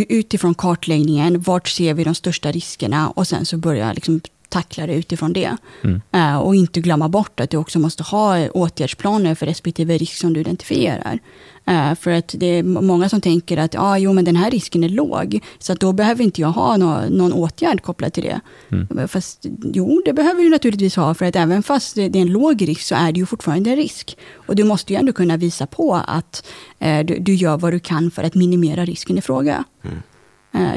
utifrån 0.09 0.53
kartläggningen, 0.53 1.41
vart 1.41 1.67
ser 1.67 1.93
vi 1.93 2.03
de 2.03 2.15
största 2.15 2.51
riskerna 2.51 3.09
och 3.09 3.27
sen 3.27 3.45
så 3.45 3.57
börja 3.57 3.93
liksom 3.93 4.21
tackla 4.51 4.87
det 4.87 4.93
utifrån 4.93 5.33
det. 5.33 5.57
Mm. 5.83 6.01
Eh, 6.11 6.37
Och 6.37 6.55
inte 6.55 6.81
glömma 6.81 7.09
bort 7.09 7.39
att 7.39 7.49
du 7.49 7.57
också 7.57 7.79
måste 7.79 8.03
ha 8.03 8.49
åtgärdsplaner 8.49 9.35
för 9.35 9.45
respektive 9.45 9.97
risk 9.97 10.13
som 10.17 10.33
du 10.33 10.39
identifierar. 10.39 11.19
Eh, 11.65 11.95
För 11.95 12.11
att 12.11 12.35
det 12.37 12.45
är 12.45 12.63
många 12.63 13.09
som 13.09 13.21
tänker 13.21 13.57
att 13.57 13.75
ah, 13.77 13.97
jo, 13.97 14.13
men 14.13 14.25
den 14.25 14.35
här 14.35 14.51
risken 14.51 14.83
är 14.83 14.89
låg, 14.89 15.39
så 15.59 15.73
att 15.73 15.79
då 15.79 15.93
behöver 15.93 16.23
inte 16.23 16.41
jag 16.41 16.49
ha 16.51 16.77
nå- 16.77 17.09
någon 17.09 17.33
åtgärd 17.33 17.81
kopplad 17.81 18.13
till 18.13 18.23
det. 18.23 18.39
Mm. 18.71 19.07
Fast 19.07 19.45
jo, 19.73 20.01
det 20.05 20.13
behöver 20.13 20.43
du 20.43 20.49
naturligtvis 20.49 20.95
ha, 20.95 21.13
för 21.13 21.25
att 21.25 21.35
även 21.35 21.63
fast 21.63 21.95
det 21.95 22.09
det 22.09 22.19
är 22.19 22.21
en 22.21 22.31
låg 22.31 22.67
risk 22.67 22.81
så 22.81 22.95
är 22.95 23.11
det 23.11 23.19
ju 23.19 23.25
fortfarande 23.25 23.69
en 23.69 23.75
risk. 23.75 24.17
Och 24.47 24.55
du 24.55 24.63
måste 24.63 24.93
ju 24.93 24.99
ändå 24.99 25.13
kunna 25.13 25.37
visa 25.37 25.67
på 25.67 25.95
att 26.07 26.45
eh, 26.79 27.05
du, 27.05 27.17
du 27.19 27.33
gör 27.33 27.57
vad 27.57 27.73
du 27.73 27.79
kan 27.79 28.11
för 28.11 28.23
att 28.23 28.35
minimera 28.35 28.85
risken 28.85 29.17
i 29.17 29.21
fråga. 29.21 29.63
Eh, 29.83 29.91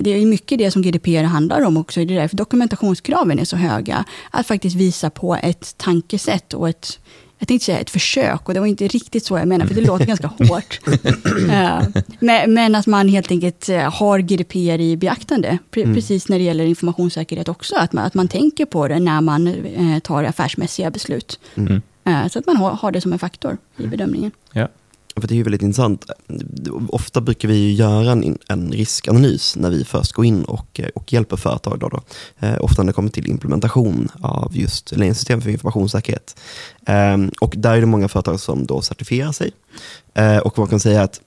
Det 0.00 0.10
är 0.10 0.26
mycket 0.26 0.58
det 0.58 0.70
som 0.70 0.82
GDPR 0.82 1.22
handlar 1.24 1.60
om 1.64 1.76
också. 1.76 2.04
Det 2.04 2.14
är 2.14 2.20
därför 2.20 2.37
dokumentationskraven 2.37 3.38
är 3.38 3.44
så 3.44 3.56
höga. 3.56 4.04
Att 4.30 4.46
faktiskt 4.46 4.76
visa 4.76 5.10
på 5.10 5.34
ett 5.37 5.74
tankesätt 5.78 6.54
och 6.54 6.68
ett, 6.68 6.98
jag 7.38 7.48
tänkte 7.48 7.64
säga 7.64 7.78
ett 7.78 7.90
försök, 7.90 8.48
och 8.48 8.54
det 8.54 8.60
var 8.60 8.66
inte 8.66 8.88
riktigt 8.88 9.24
så 9.24 9.38
jag 9.38 9.48
menar, 9.48 9.66
för 9.66 9.74
det 9.74 9.80
låter 9.80 10.06
ganska 10.06 10.26
hårt. 10.38 10.80
Eh, 11.50 11.82
men, 12.20 12.54
men 12.54 12.74
att 12.74 12.87
man 12.87 13.08
helt 13.08 13.30
enkelt 13.30 13.68
eh, 13.68 13.92
har 13.94 14.18
GDPR 14.18 14.80
i 14.80 14.96
beaktande, 14.96 15.58
Mm. 15.76 15.94
precis 15.94 16.28
när 16.28 16.38
det 16.38 16.44
gäller 16.44 16.64
informationssäkerhet 16.64 17.48
också. 17.48 17.76
Att 17.76 17.92
man, 17.92 18.04
att 18.04 18.14
man 18.14 18.28
tänker 18.28 18.64
på 18.66 18.88
det 18.88 18.98
när 19.00 19.20
man 19.20 19.46
eh, 19.46 19.98
tar 19.98 20.24
affärsmässiga 20.24 20.90
beslut. 20.90 21.40
Mm. 21.54 21.82
Eh, 22.04 22.28
Så 22.28 22.38
att 22.38 22.46
man 22.46 22.56
har, 22.56 22.70
har 22.70 22.92
det 22.92 23.00
som 23.00 23.12
en 23.12 23.18
faktor 23.18 23.58
i 23.78 23.87
bedömningen. 23.87 24.30
Ja. 24.52 24.68
För 25.16 25.29
det 25.29 25.35
är 25.35 25.37
ju 25.37 25.42
väldigt 25.42 25.62
intressant. 25.62 26.05
Ofta 26.88 27.20
brukar 27.20 27.48
vi 27.48 27.57
ju 27.57 27.72
göra 27.72 28.12
en, 28.12 28.38
en 28.48 28.72
riskanalys 28.72 29.57
när 29.57 29.70
vi 29.70 29.85
först 29.85 30.12
går 30.12 30.24
in 30.24 30.44
och, 30.44 30.81
och 30.94 31.12
hjälper 31.12 31.37
företag. 31.37 31.79
Då 31.79 31.88
då. 31.88 32.00
Eh, 32.38 32.57
ofta 32.61 32.83
när 32.83 32.87
det 32.87 32.92
kommer 32.92 33.11
till 33.11 33.31
implementation 33.31 34.09
av 34.20 34.57
just 34.57 34.92
eller 34.92 35.14
system 35.14 35.42
för 35.42 35.50
informationssäkerhet. 35.50 36.40
Eh, 36.87 37.16
och 37.40 37.55
där 37.57 37.77
är 37.77 37.81
det 37.81 37.87
många 37.87 38.09
företag 38.09 38.40
som 38.40 38.66
då 38.66 38.83
certifierar 38.83 39.33
sig. 39.33 39.50
Eh, 40.14 40.38
och 40.38 40.59
man 40.59 40.68
kan 40.68 40.81
säga 40.81 41.03
att 41.03 41.20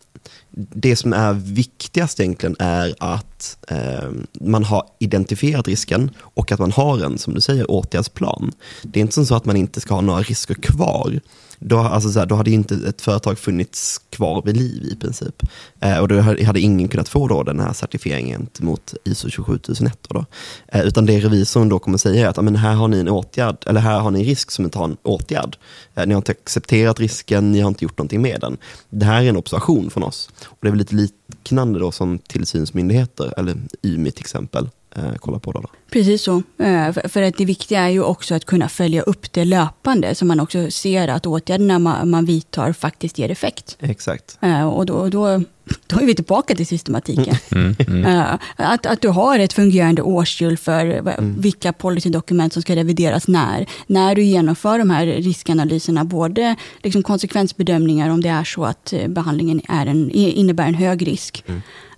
det 0.52 0.96
som 0.96 1.14
är 1.14 1.34
viktigast 1.34 2.20
egentligen 2.20 2.56
är 2.60 2.96
att 3.00 3.58
eh, 3.68 4.10
man 4.42 4.64
har 4.64 4.84
identifierat 5.00 5.68
risken 5.68 6.12
och 6.20 6.52
att 6.52 6.60
man 6.60 6.72
har 6.72 7.06
en, 7.06 7.18
som 7.18 7.34
du 7.34 7.42
säger, 7.42 7.72
åtgärdsplan. 7.72 8.52
Det 8.84 9.00
är 9.00 9.02
inte 9.02 9.26
så 9.26 9.36
att 9.36 9.46
man 9.46 9.58
inte 9.58 9.82
ska 9.82 9.94
ha 9.94 10.02
några 10.02 10.22
risker 10.22 10.54
kvar. 10.54 11.20
Då, 11.60 11.80
alltså 11.80 12.10
så 12.10 12.20
här, 12.20 12.26
då 12.26 12.36
hade 12.36 12.52
inte 12.52 12.76
ett 12.76 13.02
företag 13.02 13.40
funnits 13.40 14.02
kvar 14.10 14.42
vid 14.46 14.58
liv 14.58 14.84
i 14.84 14.96
princip. 14.96 15.44
Eh, 15.80 15.98
och 15.98 16.08
då 16.08 16.22
hade 16.22 16.60
ingen 16.60 16.88
kunnat 16.88 17.10
få 17.10 17.28
då 17.28 17.44
den 17.44 17.60
här 17.60 17.74
certifieringen 17.74 18.48
mot 18.60 18.94
ISO 19.04 19.30
27001. 19.30 19.98
Då. 20.10 20.26
Eh, 20.68 20.82
utan 20.82 21.06
det 21.06 21.20
revisorn 21.20 21.70
då 21.70 21.80
kommer 21.80 21.98
säga 21.98 22.26
är 22.26 22.30
att 22.30 22.44
men 22.44 22.56
här 22.56 22.74
har 22.74 22.88
ni 22.88 23.00
en 23.00 23.10
åtgärd, 23.10 23.58
eller 23.66 23.82
här 23.82 24.00
har 24.00 24.12
ni 24.12 24.20
en 24.20 24.26
risk 24.26 24.52
som 24.52 24.66
inte 24.66 24.78
har 24.78 24.86
en 24.86 24.98
åtgärd. 25.04 25.58
Eh, 25.96 26.06
ni 26.06 26.14
har 26.14 26.20
inte 26.20 26.32
accepterat 26.32 27.00
risken, 27.00 27.52
ni 27.52 27.60
har 27.60 27.68
inte 27.68 27.86
gjort 27.86 27.98
någonting 27.98 28.22
med 28.22 28.42
den. 28.42 28.58
Det 28.90 29.06
här 29.06 29.24
är 29.24 29.30
en 29.30 29.38
observation 29.38 29.90
från 29.90 30.04
oss. 30.04 30.30
Och 30.46 30.58
det 30.62 30.68
är 30.68 30.72
väl 30.72 30.80
lite 30.80 30.96
liknande 30.96 31.80
då 31.80 31.92
som 31.92 32.20
tillsynsmyndigheter, 32.20 33.34
eller 33.38 33.56
YMI 33.84 34.12
till 34.12 34.22
exempel, 34.22 34.70
eh, 34.98 35.14
kollar 35.16 35.40
på. 35.40 35.52
Då. 35.52 35.64
Precis 35.92 36.22
så. 36.24 36.44
Eh, 36.60 36.92
för- 37.10 37.22
att 37.22 37.38
det 37.38 37.46
viktiga 37.46 37.80
är 37.82 37.90
ju 37.90 38.04
också 38.04 38.36
att 38.36 38.46
kunna 38.46 38.70
följa 38.70 39.02
upp 39.02 39.34
det 39.34 39.46
löpande, 39.46 40.16
så 40.16 40.26
man 40.26 40.40
också 40.40 40.72
ser 40.72 41.08
att 41.08 41.26
åtgärderna 41.26 41.80
man, 41.80 42.10
man 42.10 42.26
vidtar 42.26 42.74
faktiskt 42.74 43.18
ger 43.20 43.32
effekt. 43.32 43.78
Exakt. 43.80 44.38
Eh, 44.42 44.68
Och 44.68 44.86
då, 44.86 45.10
då, 45.10 45.42
då 45.88 46.00
är 46.00 46.06
vi 46.06 46.16
tillbaka 46.16 46.56
till 46.56 46.68
systematiken. 46.68 47.36
Mm. 47.52 47.76
Mm. 47.88 48.06
Eh, 48.06 48.36
Att, 48.56 48.86
att 48.86 49.02
du 49.02 49.08
har 49.10 49.40
ett 49.40 49.54
fungerande 49.54 50.02
årshjul 50.02 50.58
för 50.58 50.86
v- 51.02 51.16
vilka 51.20 51.74
policydokument 51.74 52.54
som 52.54 52.62
ska 52.62 52.76
revideras 52.76 53.28
när. 53.28 53.66
När 53.88 54.16
du 54.16 54.24
genomför 54.24 54.80
de 54.80 54.90
här 54.90 55.06
riskanalyserna, 55.06 56.04
både 56.06 56.56
liksom 56.84 57.04
konsekvensbedömningar 57.04 58.10
om 58.10 58.22
det 58.22 58.30
är 58.30 58.44
så 58.44 58.66
att 58.66 58.94
eh, 58.94 59.08
behandlingen 59.08 59.62
är 59.68 59.86
en, 59.86 60.12
innebär 60.12 60.68
en 60.68 60.74
hög 60.76 61.08
risk. 61.08 61.44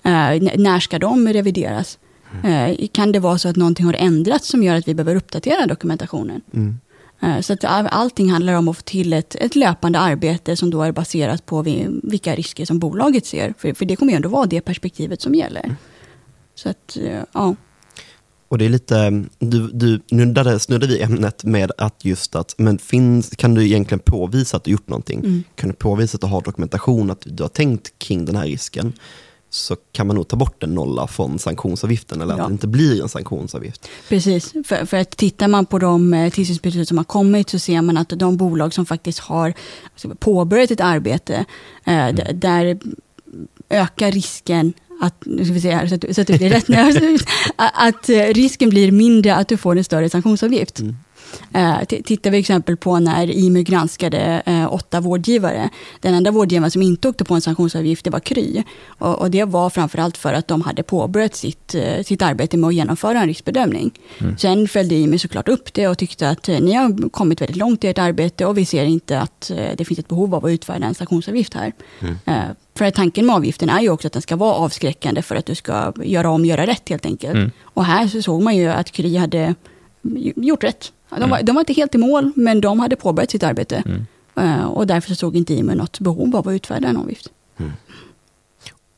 N- 0.03 0.49
när 0.55 0.79
ska 0.79 0.99
de 0.99 1.27
revideras? 1.33 1.97
Eh, 2.43 2.87
kan 2.91 3.11
det 3.11 3.19
vara 3.19 3.37
så 3.37 3.49
att 3.49 3.55
någonting 3.55 3.85
har 3.85 3.93
ändrats 3.93 4.47
som 4.47 4.63
gör 4.63 4.75
att 4.75 4.87
vi 4.87 4.93
behöver 4.93 5.15
uppdatera 5.15 5.65
dokumentationen? 5.67 6.41
Mm. 6.53 6.79
Eh, 7.21 7.41
Så 7.41 7.53
att 7.53 7.63
all- 7.63 7.87
allting 7.91 8.29
handlar 8.31 8.53
om 8.53 8.67
att 8.67 8.77
få 8.77 8.81
till 8.83 9.13
ett, 9.13 9.35
ett 9.35 9.55
löpande 9.55 9.99
arbete 9.99 10.55
som 10.55 10.69
då 10.69 10.81
är 10.81 10.91
baserat 10.91 11.45
på 11.45 11.61
vi, 11.61 11.87
vilka 12.03 12.35
risker 12.35 12.65
som 12.65 12.79
bolaget 12.79 13.25
ser. 13.25 13.53
För, 13.57 13.73
för 13.73 13.85
det 13.85 13.95
kommer 13.95 14.11
ju 14.11 14.15
ändå 14.15 14.29
vara 14.29 14.45
det 14.45 14.61
perspektivet 14.61 15.21
som 15.21 15.35
gäller. 15.35 15.75
Så 16.55 16.69
att, 16.69 16.97
eh, 17.01 17.19
ja. 17.33 17.55
Och 18.47 18.57
det 18.57 18.65
är 18.65 18.69
lite, 18.69 19.23
du, 19.39 19.67
du 19.67 20.01
nuddade, 20.11 20.59
snuddade 20.59 20.93
vid 20.93 21.01
ämnet 21.01 21.43
med 21.43 21.71
att 21.77 22.05
just 22.05 22.35
att, 22.35 22.55
men 22.57 22.77
finns, 22.77 23.29
kan 23.29 23.53
du 23.53 23.65
egentligen 23.65 23.99
påvisa 23.99 24.57
att 24.57 24.63
du 24.63 24.71
gjort 24.71 24.87
någonting? 24.87 25.19
Mm. 25.19 25.43
Kan 25.55 25.69
du 25.69 25.75
påvisa 25.75 26.15
att 26.15 26.21
du 26.21 26.27
har 26.27 26.41
dokumentation, 26.41 27.11
att 27.11 27.21
du 27.25 27.43
har 27.43 27.49
tänkt 27.49 27.99
kring 27.99 28.25
den 28.25 28.35
här 28.35 28.45
risken? 28.45 28.93
Så 29.51 29.75
kan 29.91 30.07
man 30.07 30.15
nog 30.15 30.27
ta 30.27 30.35
bort 30.37 30.63
en 30.63 30.75
nolla 30.75 31.07
från 31.07 31.39
sanktionsavgiften, 31.39 32.21
eller 32.21 32.37
Ja. 32.37 32.41
att 32.43 32.47
det 32.49 32.51
inte 32.51 32.67
blir 32.67 33.01
en 33.01 33.09
sanktionsavgift. 33.09 33.87
Precis, 34.09 34.51
för, 34.65 34.85
för 34.85 34.97
att 34.97 35.11
tittar 35.17 35.47
man 35.47 35.65
på 35.65 35.79
de 35.79 36.13
eh, 36.13 36.31
tillsynsbeslut 36.33 36.87
som 36.87 36.97
har 36.97 37.05
kommit 37.05 37.49
så 37.49 37.59
ser 37.59 37.81
man 37.81 37.97
att 37.97 38.09
de 38.09 38.37
bolag 38.37 38.73
som 38.73 38.85
faktiskt 38.85 39.19
har 39.19 39.53
alltså, 39.93 40.15
påbörjat 40.15 40.71
ett 40.71 40.81
arbete, 40.81 41.45
eh, 41.85 42.07
d- 42.07 42.31
där 42.33 42.79
ökar 43.69 44.11
risken 44.11 44.73
att, 45.01 45.25
nu 45.25 45.45
ska 45.45 45.53
vi 45.53 45.61
se 45.61 45.71
här 45.75 45.87
så 45.87 45.95
att, 45.95 46.15
så 46.15 46.21
att 46.21 46.27
det 46.27 46.37
blir 46.37 46.49
rätt, 46.49 46.69
att, 46.69 47.27
att 47.73 48.09
eh, 48.09 48.15
risken 48.33 48.69
blir 48.69 48.91
mindre 48.91 49.35
att 49.35 49.47
du 49.47 49.57
får 49.57 49.77
en 49.77 49.83
större 49.83 50.09
sanktionsavgift. 50.09 50.79
Mm. 50.79 50.95
Eh, 51.53 51.83
tittar 51.83 52.31
vi 52.31 52.37
exempel 52.37 52.77
på 52.77 52.99
när 52.99 53.29
IMU 53.29 53.63
granskade 53.63 54.41
eh, 54.45 54.73
åtta 54.73 54.99
vårdgivare. 54.99 55.69
Den 55.99 56.13
enda 56.13 56.31
vårdgivaren 56.31 56.71
som 56.71 56.81
inte 56.81 57.07
åkte 57.09 57.25
på 57.25 57.33
en 57.33 57.41
sanktionsavgift 57.41 58.05
det 58.05 58.09
var 58.09 58.19
Kry. 58.19 58.63
Och, 58.87 59.19
och 59.19 59.31
det 59.31 59.43
var 59.43 59.69
framförallt 59.69 60.17
för 60.17 60.33
att 60.33 60.47
de 60.47 60.61
hade 60.61 60.83
påbörjat 60.83 61.35
sitt, 61.35 61.75
eh, 61.75 62.03
sitt 62.03 62.21
arbete 62.21 62.57
med 62.57 62.67
att 62.67 62.73
genomföra 62.73 63.21
en 63.21 63.27
riskbedömning. 63.27 63.91
Sen 64.37 64.67
följde 64.67 64.95
IMU 64.95 65.17
såklart 65.17 65.47
upp 65.47 65.73
det 65.73 65.87
och 65.87 65.97
tyckte 65.97 66.29
att 66.29 66.47
ni 66.47 66.73
har 66.73 67.09
kommit 67.09 67.41
väldigt 67.41 67.57
långt 67.57 67.83
i 67.83 67.87
ert 67.87 67.97
arbete 67.97 68.45
och 68.45 68.57
vi 68.57 68.65
ser 68.65 68.85
inte 68.85 69.19
att 69.19 69.51
det 69.77 69.85
finns 69.85 69.99
ett 69.99 70.07
behov 70.07 70.35
av 70.35 70.45
att 70.45 70.51
utfärda 70.51 70.85
en 70.85 70.95
sanktionsavgift 70.95 71.53
här. 71.53 71.73
Eh, 72.25 72.43
för 72.75 72.85
att 72.85 72.95
tanken 72.95 73.25
med 73.25 73.35
avgiften 73.35 73.69
är 73.69 73.81
ju 73.81 73.89
också 73.89 74.07
att 74.07 74.13
den 74.13 74.21
ska 74.21 74.35
vara 74.35 74.53
avskräckande 74.53 75.21
för 75.21 75.35
att 75.35 75.45
du 75.45 75.55
ska 75.55 75.93
göra 76.03 76.29
om, 76.29 76.45
göra 76.45 76.67
rätt 76.67 76.89
helt 76.89 77.05
enkelt. 77.05 77.33
Mm. 77.33 77.51
Och 77.63 77.85
här 77.85 78.07
så 78.07 78.21
såg 78.21 78.41
man 78.41 78.55
ju 78.55 78.67
att 78.67 78.91
Kry 78.91 79.17
hade 79.17 79.55
gjort 80.35 80.63
rätt. 80.63 80.91
De 81.17 81.29
var, 81.29 81.43
de 81.43 81.55
var 81.55 81.61
inte 81.61 81.73
helt 81.73 81.95
i 81.95 81.97
mål, 81.97 82.31
men 82.35 82.61
de 82.61 82.79
hade 82.79 82.95
påbörjat 82.95 83.31
sitt 83.31 83.43
arbete. 83.43 83.83
Mm. 83.85 84.05
Eh, 84.35 84.65
och 84.65 84.87
därför 84.87 85.09
så 85.09 85.15
såg 85.15 85.35
inte 85.35 85.53
IMU 85.53 85.75
något 85.75 85.99
behov 85.99 86.35
av 86.35 86.47
att 86.47 86.51
utfärda 86.51 86.87
en 86.87 86.97
avgift. 86.97 87.27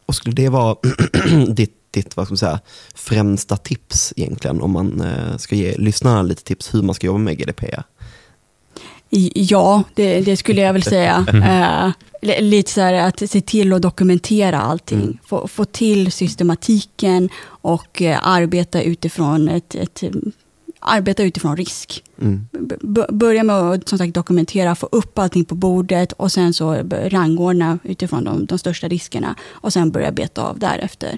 Och 0.06 0.15
skulle 0.15 0.36
det 0.36 0.50
vara 0.50 0.76
ditt, 1.54 1.76
ditt 1.91 2.17
vad 2.17 2.26
ska 2.26 2.32
man 2.34 2.38
säga, 2.38 2.60
främsta 2.95 3.58
tips 3.58 4.13
egentligen, 4.15 4.62
om 4.62 4.71
man 4.71 5.02
eh, 5.02 5.38
ska 5.38 5.56
ge 5.56 5.78
lyssnarna 5.78 6.21
lite 6.21 6.43
tips 6.43 6.74
hur 6.74 6.82
man 6.82 6.95
ska 6.95 7.08
jobba 7.08 7.19
med 7.19 7.38
GDPR? 7.38 7.84
Ja, 9.34 9.84
det, 9.95 10.21
det 10.21 10.38
skulle 10.38 10.62
jag 10.62 10.74
väl 10.74 10.84
säga. 10.84 11.26
Eh, 11.34 11.91
li- 12.21 12.41
lite 12.41 12.71
så 12.71 12.82
här 12.82 12.93
att 12.93 13.30
se 13.30 13.41
till 13.41 13.74
att 13.74 13.82
dokumentera 13.82 14.62
allting. 14.62 15.02
Mm. 15.02 15.17
Få, 15.26 15.47
få 15.47 15.65
till 15.65 16.12
systematiken 16.12 17.30
och 17.45 18.02
eh, 18.02 18.28
arbeta 18.28 18.82
utifrån 18.82 19.50
ett, 19.50 19.76
ett 19.76 20.04
eh, 20.04 20.10
arbeta 20.82 21.24
utifrån 21.24 21.58
risk. 21.58 22.04
Mm. 22.22 22.48
Börja 23.10 23.44
med 23.44 23.56
att 23.56 23.89
som 23.89 23.98
sagt, 23.98 24.13
dokumentera, 24.13 24.76
få 24.76 24.89
upp 24.91 25.20
allting 25.20 25.46
på 25.46 25.56
bordet 25.56 26.12
och 26.12 26.32
sen 26.32 26.54
så 26.54 26.74
rangordna 26.91 27.80
utifrån 27.84 28.24
de, 28.24 28.46
de 28.46 28.58
största 28.58 28.88
riskerna 28.88 29.36
och 29.50 29.74
sen 29.74 29.91
börja 29.91 30.12
beta 30.12 30.41
av 30.41 30.60
därefter. 30.60 31.17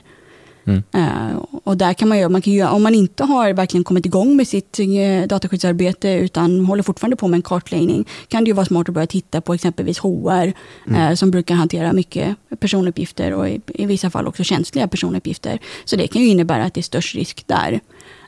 Mm. 0.66 0.84
Eh, 0.92 1.36
och 1.64 1.78
där 1.78 1.94
kan 1.94 2.10
man 2.10 2.20
ju, 2.20 2.30
man 2.30 2.42
kan 2.42 2.54
ju, 2.54 2.66
om 2.66 2.84
man 2.84 2.96
inte 2.96 3.24
har 3.24 3.54
verkligen 3.54 3.84
kommit 3.84 4.06
igång 4.06 4.36
med 4.36 4.48
sitt 4.48 4.80
eh, 4.80 5.28
dataskyddsarbete 5.28 6.10
utan 6.10 6.66
håller 6.66 6.84
fortfarande 6.84 7.16
på 7.16 7.28
med 7.28 7.38
en 7.38 7.42
kartläggning, 7.42 8.08
kan 8.28 8.44
det 8.44 8.48
ju 8.48 8.54
vara 8.54 8.66
smart 8.66 8.90
att 8.90 8.96
börja 8.96 9.08
titta 9.08 9.42
på 9.42 9.54
exempelvis 9.54 10.00
HR, 10.00 10.54
eh, 10.96 11.14
som 11.14 11.32
brukar 11.32 11.56
hantera 11.56 11.94
mycket 11.94 12.36
personuppgifter 12.60 13.34
och 13.34 13.50
i, 13.50 13.62
i 13.68 13.86
vissa 13.86 14.10
fall 14.10 14.28
också 14.28 14.44
känsliga 14.44 14.88
personuppgifter. 14.88 15.60
Så 15.86 15.96
det 15.96 16.08
kan 16.08 16.22
ju 16.22 16.28
innebära 16.28 16.64
att 16.64 16.74
det 16.74 16.82
är 16.82 16.84
störst 16.84 17.16
risk 17.16 17.48
där. 17.48 17.80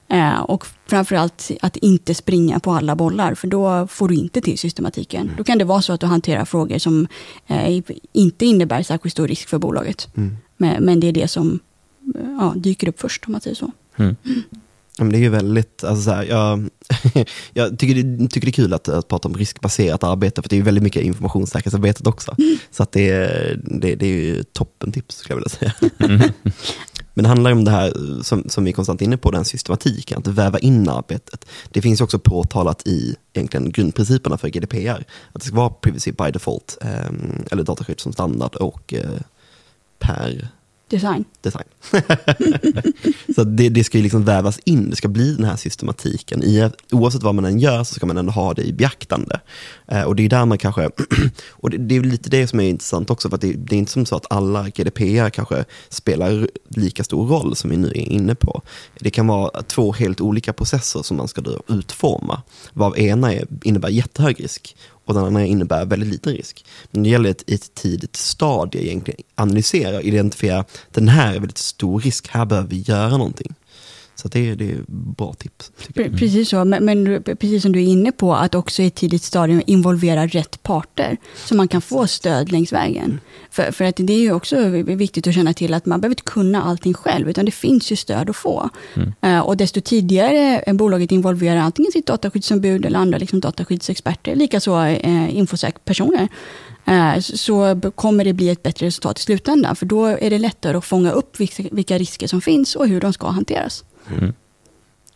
Eh, 0.10 0.40
och 0.40 0.66
framförallt 0.88 1.52
att 1.62 1.78
inte 1.78 2.16
springa 2.16 2.60
på 2.60 2.72
alla 2.72 2.96
bollar, 2.96 3.36
för 3.36 3.48
då 3.48 3.88
får 3.88 4.08
du 4.08 4.16
inte 4.16 4.42
till 4.42 4.58
systematiken. 4.58 5.32
Då 5.38 5.44
kan 5.44 5.58
det 5.58 5.66
vara 5.66 5.82
så 5.82 5.94
att 5.94 6.00
du 6.00 6.06
hanterar 6.08 6.46
frågor 6.46 6.78
som 6.78 7.08
eh, 7.48 7.82
inte 8.14 8.46
innebär 8.46 8.84
särskilt 8.84 9.12
stor 9.12 9.28
risk 9.28 9.50
för 9.50 9.58
bolaget. 9.58 10.08
Mm. 10.18 10.38
Men, 10.58 10.84
men 10.86 11.00
det 11.00 11.08
är 11.08 11.12
det 11.12 11.28
som 11.28 11.60
eh, 12.16 12.22
ja, 12.40 12.54
dyker 12.58 12.88
upp 12.88 13.00
först, 13.02 13.26
om 13.26 13.32
man 13.32 13.42
säger 13.42 13.56
så. 13.56 13.72
Mm. 13.96 14.16
Men 14.98 15.10
det 15.10 15.18
är 15.18 15.20
ju 15.20 15.30
väldigt, 15.30 15.84
alltså 15.84 16.04
så 16.04 16.12
här, 16.12 16.24
jag, 16.24 16.70
jag 17.54 17.80
tycker, 17.80 18.04
det, 18.04 18.28
tycker 18.28 18.46
det 18.48 18.50
är 18.50 18.64
kul 18.64 18.74
att, 18.74 18.88
att 18.90 19.08
prata 19.08 19.28
om 19.28 19.34
riskbaserat 19.38 20.04
arbete, 20.04 20.42
för 20.42 20.50
det 20.50 20.56
är 20.56 20.58
ju 20.58 20.64
väldigt 20.64 20.84
mycket 20.84 21.04
informationssäkerhetsarbetet 21.04 22.08
också. 22.08 22.36
Så 22.72 22.84
att 22.84 22.92
det, 22.92 23.10
är- 23.10 23.60
det, 23.64 23.96
det 23.96 24.06
är 24.06 24.10
ju 24.12 24.44
toppen 24.44 24.92
tips 24.92 25.16
skulle 25.18 25.34
jag 25.34 25.38
vilja 25.38 25.50
säga. 25.50 26.32
Men 27.16 27.24
det 27.24 27.30
handlar 27.30 27.52
om 27.52 27.64
det 27.64 27.72
här 27.72 27.88
eh, 27.88 28.22
som, 28.22 28.50
som 28.50 28.64
vi 28.64 28.70
är 28.70 28.74
konstant 28.74 29.02
inne 29.02 29.18
på, 29.18 29.32
den 29.32 29.46
systematiken, 29.46 30.20
att 30.20 30.28
väva 30.28 30.60
in 30.60 30.90
arbetet. 30.90 31.46
Det 31.70 31.82
finns 31.82 32.02
också 32.02 32.20
påtalat 32.20 32.88
i 32.88 33.16
egentligen 33.34 33.72
grundprinciperna 33.72 34.38
för 34.38 34.48
GDPR, 34.50 35.04
att 35.34 35.42
det 35.42 35.48
ska 35.48 35.56
vara 35.56 35.70
privacy 35.70 36.12
by 36.12 36.32
default, 36.32 36.78
eh, 36.82 37.12
eller 37.52 37.64
dataskydd 37.64 38.00
som 38.00 38.14
standard 38.14 38.56
och 38.56 38.94
eh, 38.94 39.22
per 40.00 40.48
Design. 40.88 41.26
design. 41.42 41.64
så 43.36 43.44
det, 43.44 43.70
det 43.70 43.84
ska 43.84 43.98
ju 43.98 44.04
liksom 44.04 44.26
vävas 44.26 44.60
in, 44.66 44.90
det 44.90 44.96
ska 44.96 45.08
bli 45.08 45.36
den 45.36 45.46
här 45.46 45.56
systematiken. 45.56 46.44
I, 46.44 46.70
oavsett 46.92 47.24
vad 47.24 47.36
man 47.36 47.46
än 47.46 47.60
gör 47.60 47.84
så 47.84 47.94
ska 47.96 48.06
man 48.06 48.18
ändå 48.18 48.32
ha 48.32 48.54
det 48.54 48.64
i 48.64 48.74
beaktande. 48.74 49.40
Eh, 49.88 50.02
och 50.02 50.16
det 50.16 50.26
är 50.26 50.30
där 50.30 50.46
man 50.46 50.58
kanske, 50.58 50.90
och 51.50 51.70
det, 51.70 51.78
det 51.78 51.96
är 51.96 52.02
lite 52.02 52.30
det 52.30 52.48
som 52.48 52.60
är 52.60 52.70
intressant 52.70 53.10
också, 53.10 53.30
för 53.30 53.36
att 53.36 53.42
det, 53.42 53.54
det 53.54 53.76
är 53.76 53.80
inte 53.80 53.92
som 53.92 54.06
så 54.06 54.16
att 54.16 54.32
alla 54.32 54.70
GDPR 54.70 55.30
kanske 55.30 55.66
spelar 55.90 56.50
lika 56.70 57.04
stor 57.04 57.28
roll 57.28 57.56
som 57.56 57.70
vi 57.70 57.78
nu 57.78 57.88
är 57.88 58.12
inne 58.12 58.36
på. 58.36 58.62
Det 59.00 59.10
kan 59.10 59.28
vara 59.28 59.62
två 59.62 59.92
helt 59.92 60.22
olika 60.22 60.54
processer 60.54 61.04
som 61.04 61.18
man 61.18 61.28
ska 61.28 61.42
utforma, 61.68 62.42
varav 62.74 63.00
ena 63.00 63.34
är, 63.34 63.48
innebär 63.64 63.90
jättehög 63.90 64.44
risk 64.44 64.76
och 65.06 65.14
den 65.14 65.26
andra 65.26 65.46
innebär 65.46 65.86
väldigt 65.86 66.10
liten 66.10 66.34
risk. 66.34 66.66
Men 66.92 67.04
det 67.04 67.10
gäller 67.10 67.32
att 67.32 67.50
i 67.50 67.54
ett 67.54 67.74
tidigt 67.74 68.16
stadie 68.16 68.84
egentligen 68.84 69.22
analysera 69.36 69.98
och 69.98 70.04
identifiera 70.04 70.66
den 70.92 71.08
här 71.08 71.36
är 71.36 71.40
väldigt 71.40 71.58
stor 71.58 72.00
risk, 72.00 72.28
här 72.28 72.46
behöver 72.46 72.70
vi 72.70 72.80
göra 72.80 73.18
någonting. 73.18 73.56
Så 74.16 74.28
det, 74.28 74.50
är, 74.50 74.56
det 74.56 74.72
är 74.72 74.78
bra 74.88 75.34
tips. 75.34 75.72
Precis 76.18 76.50
så, 76.50 76.66
men, 76.66 76.86
men 76.86 77.24
precis 77.24 77.62
som 77.62 77.72
du 77.72 77.80
är 77.80 77.88
inne 77.88 78.12
på, 78.12 78.36
att 78.36 78.56
också 78.56 78.82
i 78.82 78.86
ett 78.88 78.96
tidigt 78.96 79.24
stadium 79.24 79.62
involvera 79.66 80.28
rätt 80.28 80.64
parter, 80.64 81.18
så 81.36 81.56
man 81.56 81.68
kan 81.68 81.82
få 81.82 82.08
stöd 82.08 82.52
längs 82.52 82.74
vägen. 82.74 83.20
För, 83.52 83.72
för 83.72 83.86
att 83.86 83.96
det 83.98 84.14
är 84.14 84.20
ju 84.20 84.32
också 84.34 84.68
viktigt 84.84 85.28
att 85.28 85.34
känna 85.34 85.54
till 85.54 85.74
att 85.74 85.86
man 85.86 86.02
behöver 86.02 86.12
inte 86.14 86.24
kunna 86.24 86.64
allting 86.64 86.94
själv, 86.94 87.30
utan 87.30 87.46
det 87.46 87.52
finns 87.52 87.92
ju 87.92 87.96
stöd 87.96 88.30
att 88.30 88.36
få. 88.36 88.70
Eh, 89.22 89.40
och 89.40 89.58
desto 89.58 89.82
tidigare 89.82 90.74
bolaget 90.74 91.12
involverar 91.12 91.58
antingen 91.60 91.92
sitt 91.92 92.06
dataskyddsombud 92.06 92.86
eller 92.86 93.00
andra 93.00 93.18
liksom, 93.18 93.40
dataskyddsexperter, 93.40 94.36
likaså 94.36 94.80
eh, 94.86 95.36
infosec-personer, 95.38 96.28
eh, 96.86 97.20
så- 97.20 97.92
kommer 97.96 98.26
det 98.26 98.34
bli 98.34 98.50
ett 98.50 98.64
bättre 98.64 98.86
resultat 98.86 99.20
i 99.20 99.22
slutändan, 99.22 99.76
för 99.76 99.86
då 99.86 100.06
är 100.06 100.30
det 100.30 100.40
lättare 100.40 100.78
att 100.78 100.86
fånga 100.86 101.12
upp 101.12 101.40
vilka 101.72 101.98
risker 101.98 102.28
som 102.28 102.42
finns 102.42 102.76
och 102.76 102.88
hur 102.88 103.02
de 103.02 103.14
ska 103.14 103.28
hanteras. 103.28 103.84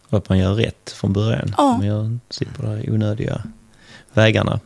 Och 0.09 0.17
att 0.17 0.29
man 0.29 0.37
gör 0.37 0.53
rätt 0.53 0.89
från 0.91 1.13
början. 1.13 1.53
Ja. 1.57 1.77
Man 1.77 1.85
gör, 1.87 2.17
slipper 2.29 2.63
de 2.63 2.69
här 2.69 2.89
onödiga 2.93 3.43
vägarna. 4.13 4.59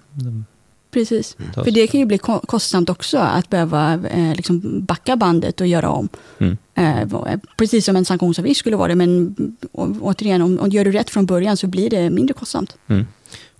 Precis. 0.91 1.37
tas. 1.53 1.63
För 1.65 1.71
det 1.71 1.87
kan 1.87 1.99
ju 1.99 2.05
bli 2.05 2.17
ko- 2.17 2.39
kostsamt 2.39 2.89
också 2.89 3.17
att 3.17 3.49
behöva 3.49 3.93
eh, 3.93 4.35
liksom 4.35 4.85
backa 4.85 5.15
bandet 5.15 5.61
och 5.61 5.67
göra 5.67 5.89
om. 5.89 6.09
Mm. 6.39 6.57
Eh, 6.75 7.37
precis 7.57 7.85
som 7.85 7.95
en 7.95 8.05
sanktionsavgift 8.05 8.59
skulle 8.59 8.75
vara 8.75 8.87
det, 8.87 8.95
men 8.95 9.35
å- 9.71 9.97
återigen, 10.01 10.41
om, 10.41 10.59
om 10.59 10.69
du 10.69 10.77
gör 10.77 10.85
du 10.85 10.91
rätt 10.91 11.09
från 11.09 11.25
början 11.25 11.57
så 11.57 11.67
blir 11.67 11.89
det 11.89 12.09
mindre 12.09 12.33
kostsamt. 12.33 12.75
Mm. 12.87 13.05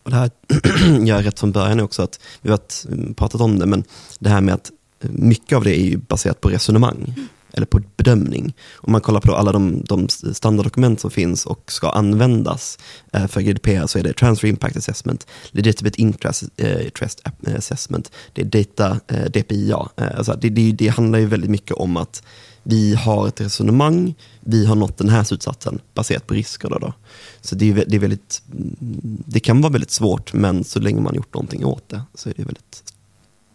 Och 0.03 0.09
det 0.11 0.15
här 0.17 0.31
gör 1.05 1.15
jag 1.15 1.25
rätt 1.25 1.39
från 1.39 1.51
början 1.51 1.79
är 1.79 1.83
också 1.83 2.01
att, 2.01 2.19
vi 2.41 2.49
har 2.49 2.57
varit- 2.57 2.85
pratat 3.17 3.41
om 3.41 3.59
det, 3.59 3.65
men 3.65 3.83
det 4.19 4.29
här 4.29 4.41
med 4.41 4.53
att 4.55 4.71
mycket 5.01 5.55
av 5.55 5.63
det 5.63 5.79
är 5.79 5.83
ju 5.85 5.97
baserat 5.97 6.41
på 6.41 6.49
resonemang, 6.49 7.15
eller 7.53 7.65
på 7.65 7.81
bedömning. 7.97 8.53
Om 8.75 8.91
man 8.91 9.01
kollar 9.01 9.19
på 9.19 9.35
alla 9.35 9.51
de, 9.51 9.83
de 9.83 10.09
standarddokument 10.09 10.99
som 10.99 11.11
finns 11.11 11.45
och 11.45 11.71
ska 11.71 11.89
användas 11.89 12.79
eh, 13.13 13.27
för 13.27 13.41
GDPR 13.41 13.87
så 13.87 13.99
är 13.99 14.03
det 14.03 14.13
Transfer 14.13 14.47
Impact 14.47 14.77
Assessment, 14.77 15.27
Legitimate 15.51 16.01
Interest, 16.01 16.43
eh, 16.57 16.85
Interest 16.85 17.21
eh, 17.47 17.55
Assessment, 17.55 18.11
det 18.33 18.41
är 18.41 18.45
Data 18.45 18.99
eh, 19.07 19.25
DPIA. 19.25 19.89
Eh, 19.97 20.17
alltså 20.17 20.37
det, 20.41 20.49
det, 20.49 20.71
det 20.71 20.87
handlar 20.87 21.19
ju 21.19 21.25
väldigt 21.25 21.49
mycket 21.49 21.71
om 21.71 21.97
att 21.97 22.23
vi 22.63 22.95
har 22.95 23.27
ett 23.27 23.41
resonemang, 23.41 24.15
vi 24.39 24.65
har 24.65 24.75
nått 24.75 24.97
den 24.97 25.09
här 25.09 25.23
slutsatsen 25.23 25.79
baserat 25.93 26.27
på 26.27 26.33
risker. 26.33 26.69
Då 26.69 26.77
då. 26.77 26.93
Så 27.41 27.55
det, 27.55 27.71
är, 27.71 27.85
det, 27.87 27.95
är 27.95 27.99
väldigt, 27.99 28.41
mm, 28.51 29.23
det 29.25 29.39
kan 29.39 29.61
vara 29.61 29.71
väldigt 29.71 29.91
svårt, 29.91 30.33
men 30.33 30.63
så 30.63 30.79
länge 30.79 31.01
man 31.01 31.15
gjort 31.15 31.33
någonting 31.33 31.65
åt 31.65 31.89
det 31.89 32.01
så 32.13 32.29
är 32.29 32.33
det 32.37 32.43
väldigt 32.43 32.93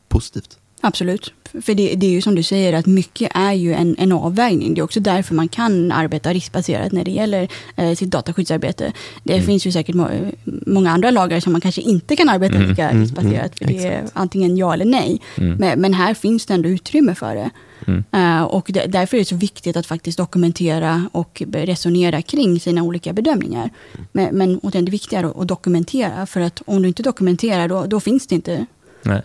positivt. 0.09 0.58
Absolut. 0.81 1.33
För 1.63 1.75
det, 1.75 1.95
det 1.95 2.07
är 2.07 2.11
ju 2.11 2.21
som 2.21 2.35
du 2.35 2.43
säger, 2.43 2.73
att 2.73 2.87
mycket 2.87 3.31
är 3.35 3.53
ju 3.53 3.75
en, 3.75 3.97
en 3.99 4.13
avvägning. 4.13 4.75
Det 4.75 4.81
är 4.81 4.83
också 4.83 5.01
därför 5.01 5.35
man 5.35 5.49
kan 5.49 5.93
arbeta 5.93 6.33
riskbaserat 6.33 6.93
när 6.93 7.05
det 7.05 7.11
gäller 7.11 7.49
eh, 7.77 7.95
sitt 7.95 8.11
dataskyddsarbete. 8.11 8.93
Det 9.23 9.43
finns 9.43 9.67
ju 9.67 9.73
säkert 9.73 9.95
må, 9.95 10.09
många 10.45 10.91
andra 10.91 11.11
lagar 11.11 11.41
som 11.41 11.53
man 11.53 11.61
kanske 11.61 11.81
inte 11.81 12.17
kan 12.17 12.29
arbeta 12.29 12.59
lika 12.59 12.91
mm, 12.91 13.03
riskbaserat. 13.03 13.35
mm, 13.35 13.51
för 13.59 13.65
det 13.65 13.95
är 13.95 14.05
antingen 14.13 14.57
ja 14.57 14.75
eller 14.75 14.85
nej. 14.85 15.21
Mm. 15.37 15.57
Men, 15.57 15.81
men 15.81 15.95
här 15.95 16.15
finns 16.15 16.47
det 16.47 16.55
ändå 16.55 16.69
utrymme 16.69 17.15
för 17.15 17.35
det. 17.35 17.51
Mm. 17.87 18.05
Eh, 18.13 18.43
och 18.43 18.67
det, 18.69 18.87
därför 18.87 19.17
är 19.17 19.19
det 19.19 19.25
så 19.25 19.37
viktigt 19.37 19.77
att 19.77 19.87
faktiskt 19.87 20.19
dokumentera 20.19 21.09
och 21.13 21.43
resonera 21.53 22.23
kring 22.23 22.61
sina 22.61 22.83
olika 22.83 23.13
bedömningar. 23.13 23.71
Men, 24.13 24.37
men 24.37 24.59
återigen, 24.59 24.85
det 24.85 24.91
viktiga 24.91 25.19
är 25.19 25.41
att, 25.43 25.49
dokumentera. 25.49 26.27
För 26.27 26.41
att 26.41 26.63
om 26.67 26.83
du 26.83 26.89
inte 26.89 27.03
dokumenterar, 27.03 27.69
då, 27.69 27.87
då 27.87 28.01
finns 28.01 28.27
det 28.27 28.35
inte. 28.35 28.67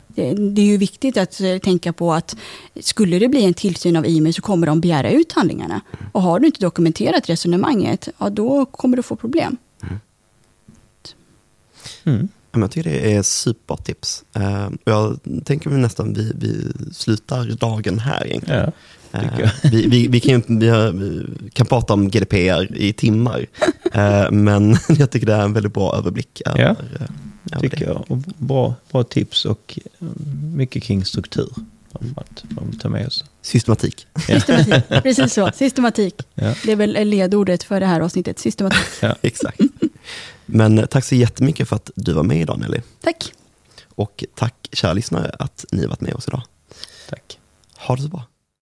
Det, 0.08 0.34
det 0.34 0.62
är 0.62 0.66
ju 0.66 0.78
viktigt 0.78 1.18
att 1.18 1.42
eh, 1.42 1.58
tänka 1.58 1.94
på 1.94 2.14
att 2.14 2.36
skulle 2.82 3.20
det 3.20 3.28
bli 3.28 3.44
en 3.46 3.54
tillsyn 3.54 3.96
av 3.96 4.06
IMI 4.06 4.34
så 4.34 4.42
kommer 4.42 4.68
de 4.68 4.82
begära 4.82 5.12
ut 5.12 5.32
handlingarna. 5.32 5.82
Och 6.12 6.22
har 6.22 6.40
du 6.40 6.46
inte 6.46 6.60
dokumenterat 6.60 7.30
resonemanget, 7.30 8.10
ja, 8.18 8.30
då 8.30 8.66
kommer 8.66 8.98
du 8.98 9.04
få 9.04 9.16
problem. 9.16 9.58
Mm. 12.04 12.28
Ja, 12.52 12.58
men 12.58 12.62
Jag 12.62 12.72
tycker 12.72 12.90
det 12.90 13.14
är 13.14 13.22
supertips. 13.22 14.24
Eh, 14.36 14.70
Jag 14.84 15.20
tänker 15.46 15.70
väl 15.70 15.80
nästan 15.80 16.14
vi, 16.14 16.32
vi 16.36 16.74
slutar 16.94 17.46
dagen 17.46 18.00
här 18.00 18.28
egentligen. 18.28 18.60
Ja. 18.66 18.72
Eh, 19.14 19.50
vi, 19.72 19.88
vi, 19.88 20.08
vi, 20.08 20.20
kan, 20.20 20.34
ju- 20.34 20.58
vi, 20.60 20.68
har- 20.70 20.92
vi 20.92 21.26
kan 21.54 21.66
prata 21.66 21.94
om 21.94 22.10
GDPR 22.10 22.76
i 22.78 22.94
timmar, 22.94 23.46
Eh, 23.94 24.32
men 24.32 24.78
jag 24.90 25.12
tycker 25.12 25.28
det 25.28 25.34
är 25.34 25.42
en 25.42 25.54
väldigt 25.54 25.74
bra 25.74 25.96
överblick. 25.96 26.42
Över, 26.46 26.60
Ja. 26.60 26.70
eh, 26.70 27.02
över 27.52 27.62
tycker 27.62 27.78
det. 27.78 27.86
jag. 27.86 28.06
Och 28.12 28.18
bra, 28.18 28.76
bra 28.92 29.04
tips 29.04 29.46
och 29.46 29.80
mycket 30.56 30.84
kring 30.84 31.06
struktur. 31.06 31.50
Vi 32.00 32.78
ta 32.80 32.90
med 32.90 33.08
oss. 33.08 33.26
Systematik. 33.42 34.08
Systematik, 34.28 34.84
precis 35.04 35.34
så. 35.34 35.52
Systematik. 35.56 36.16
Ja. 36.36 36.54
Det 36.66 36.72
är 36.72 36.76
väl 36.76 37.10
ledordet 37.10 37.64
för 37.64 37.80
det 37.80 37.86
här 37.86 38.02
avsnittet, 38.02 38.40
systematik. 38.40 38.80
Exakt. 39.22 39.60
Men 40.46 40.88
tack 40.88 41.06
så 41.06 41.16
jättemycket 41.16 41.70
för 41.70 41.76
att 41.76 41.92
du 41.96 42.14
var 42.14 42.24
med 42.24 42.42
idag 42.42 42.60
Nelly. 42.60 42.78
Tack. 43.02 43.34
Och 43.96 44.24
tack 44.36 44.70
kära 44.72 44.94
lyssnare 44.94 45.32
att 45.40 45.66
ni 45.72 45.82
har 45.82 45.88
varit 45.90 46.02
med 46.02 46.14
oss 46.14 46.28
idag. 46.28 46.42
Tack. 47.10 47.40
Ha 47.78 47.96
det 47.96 48.02
så 48.02 48.08
bra. 48.08 48.24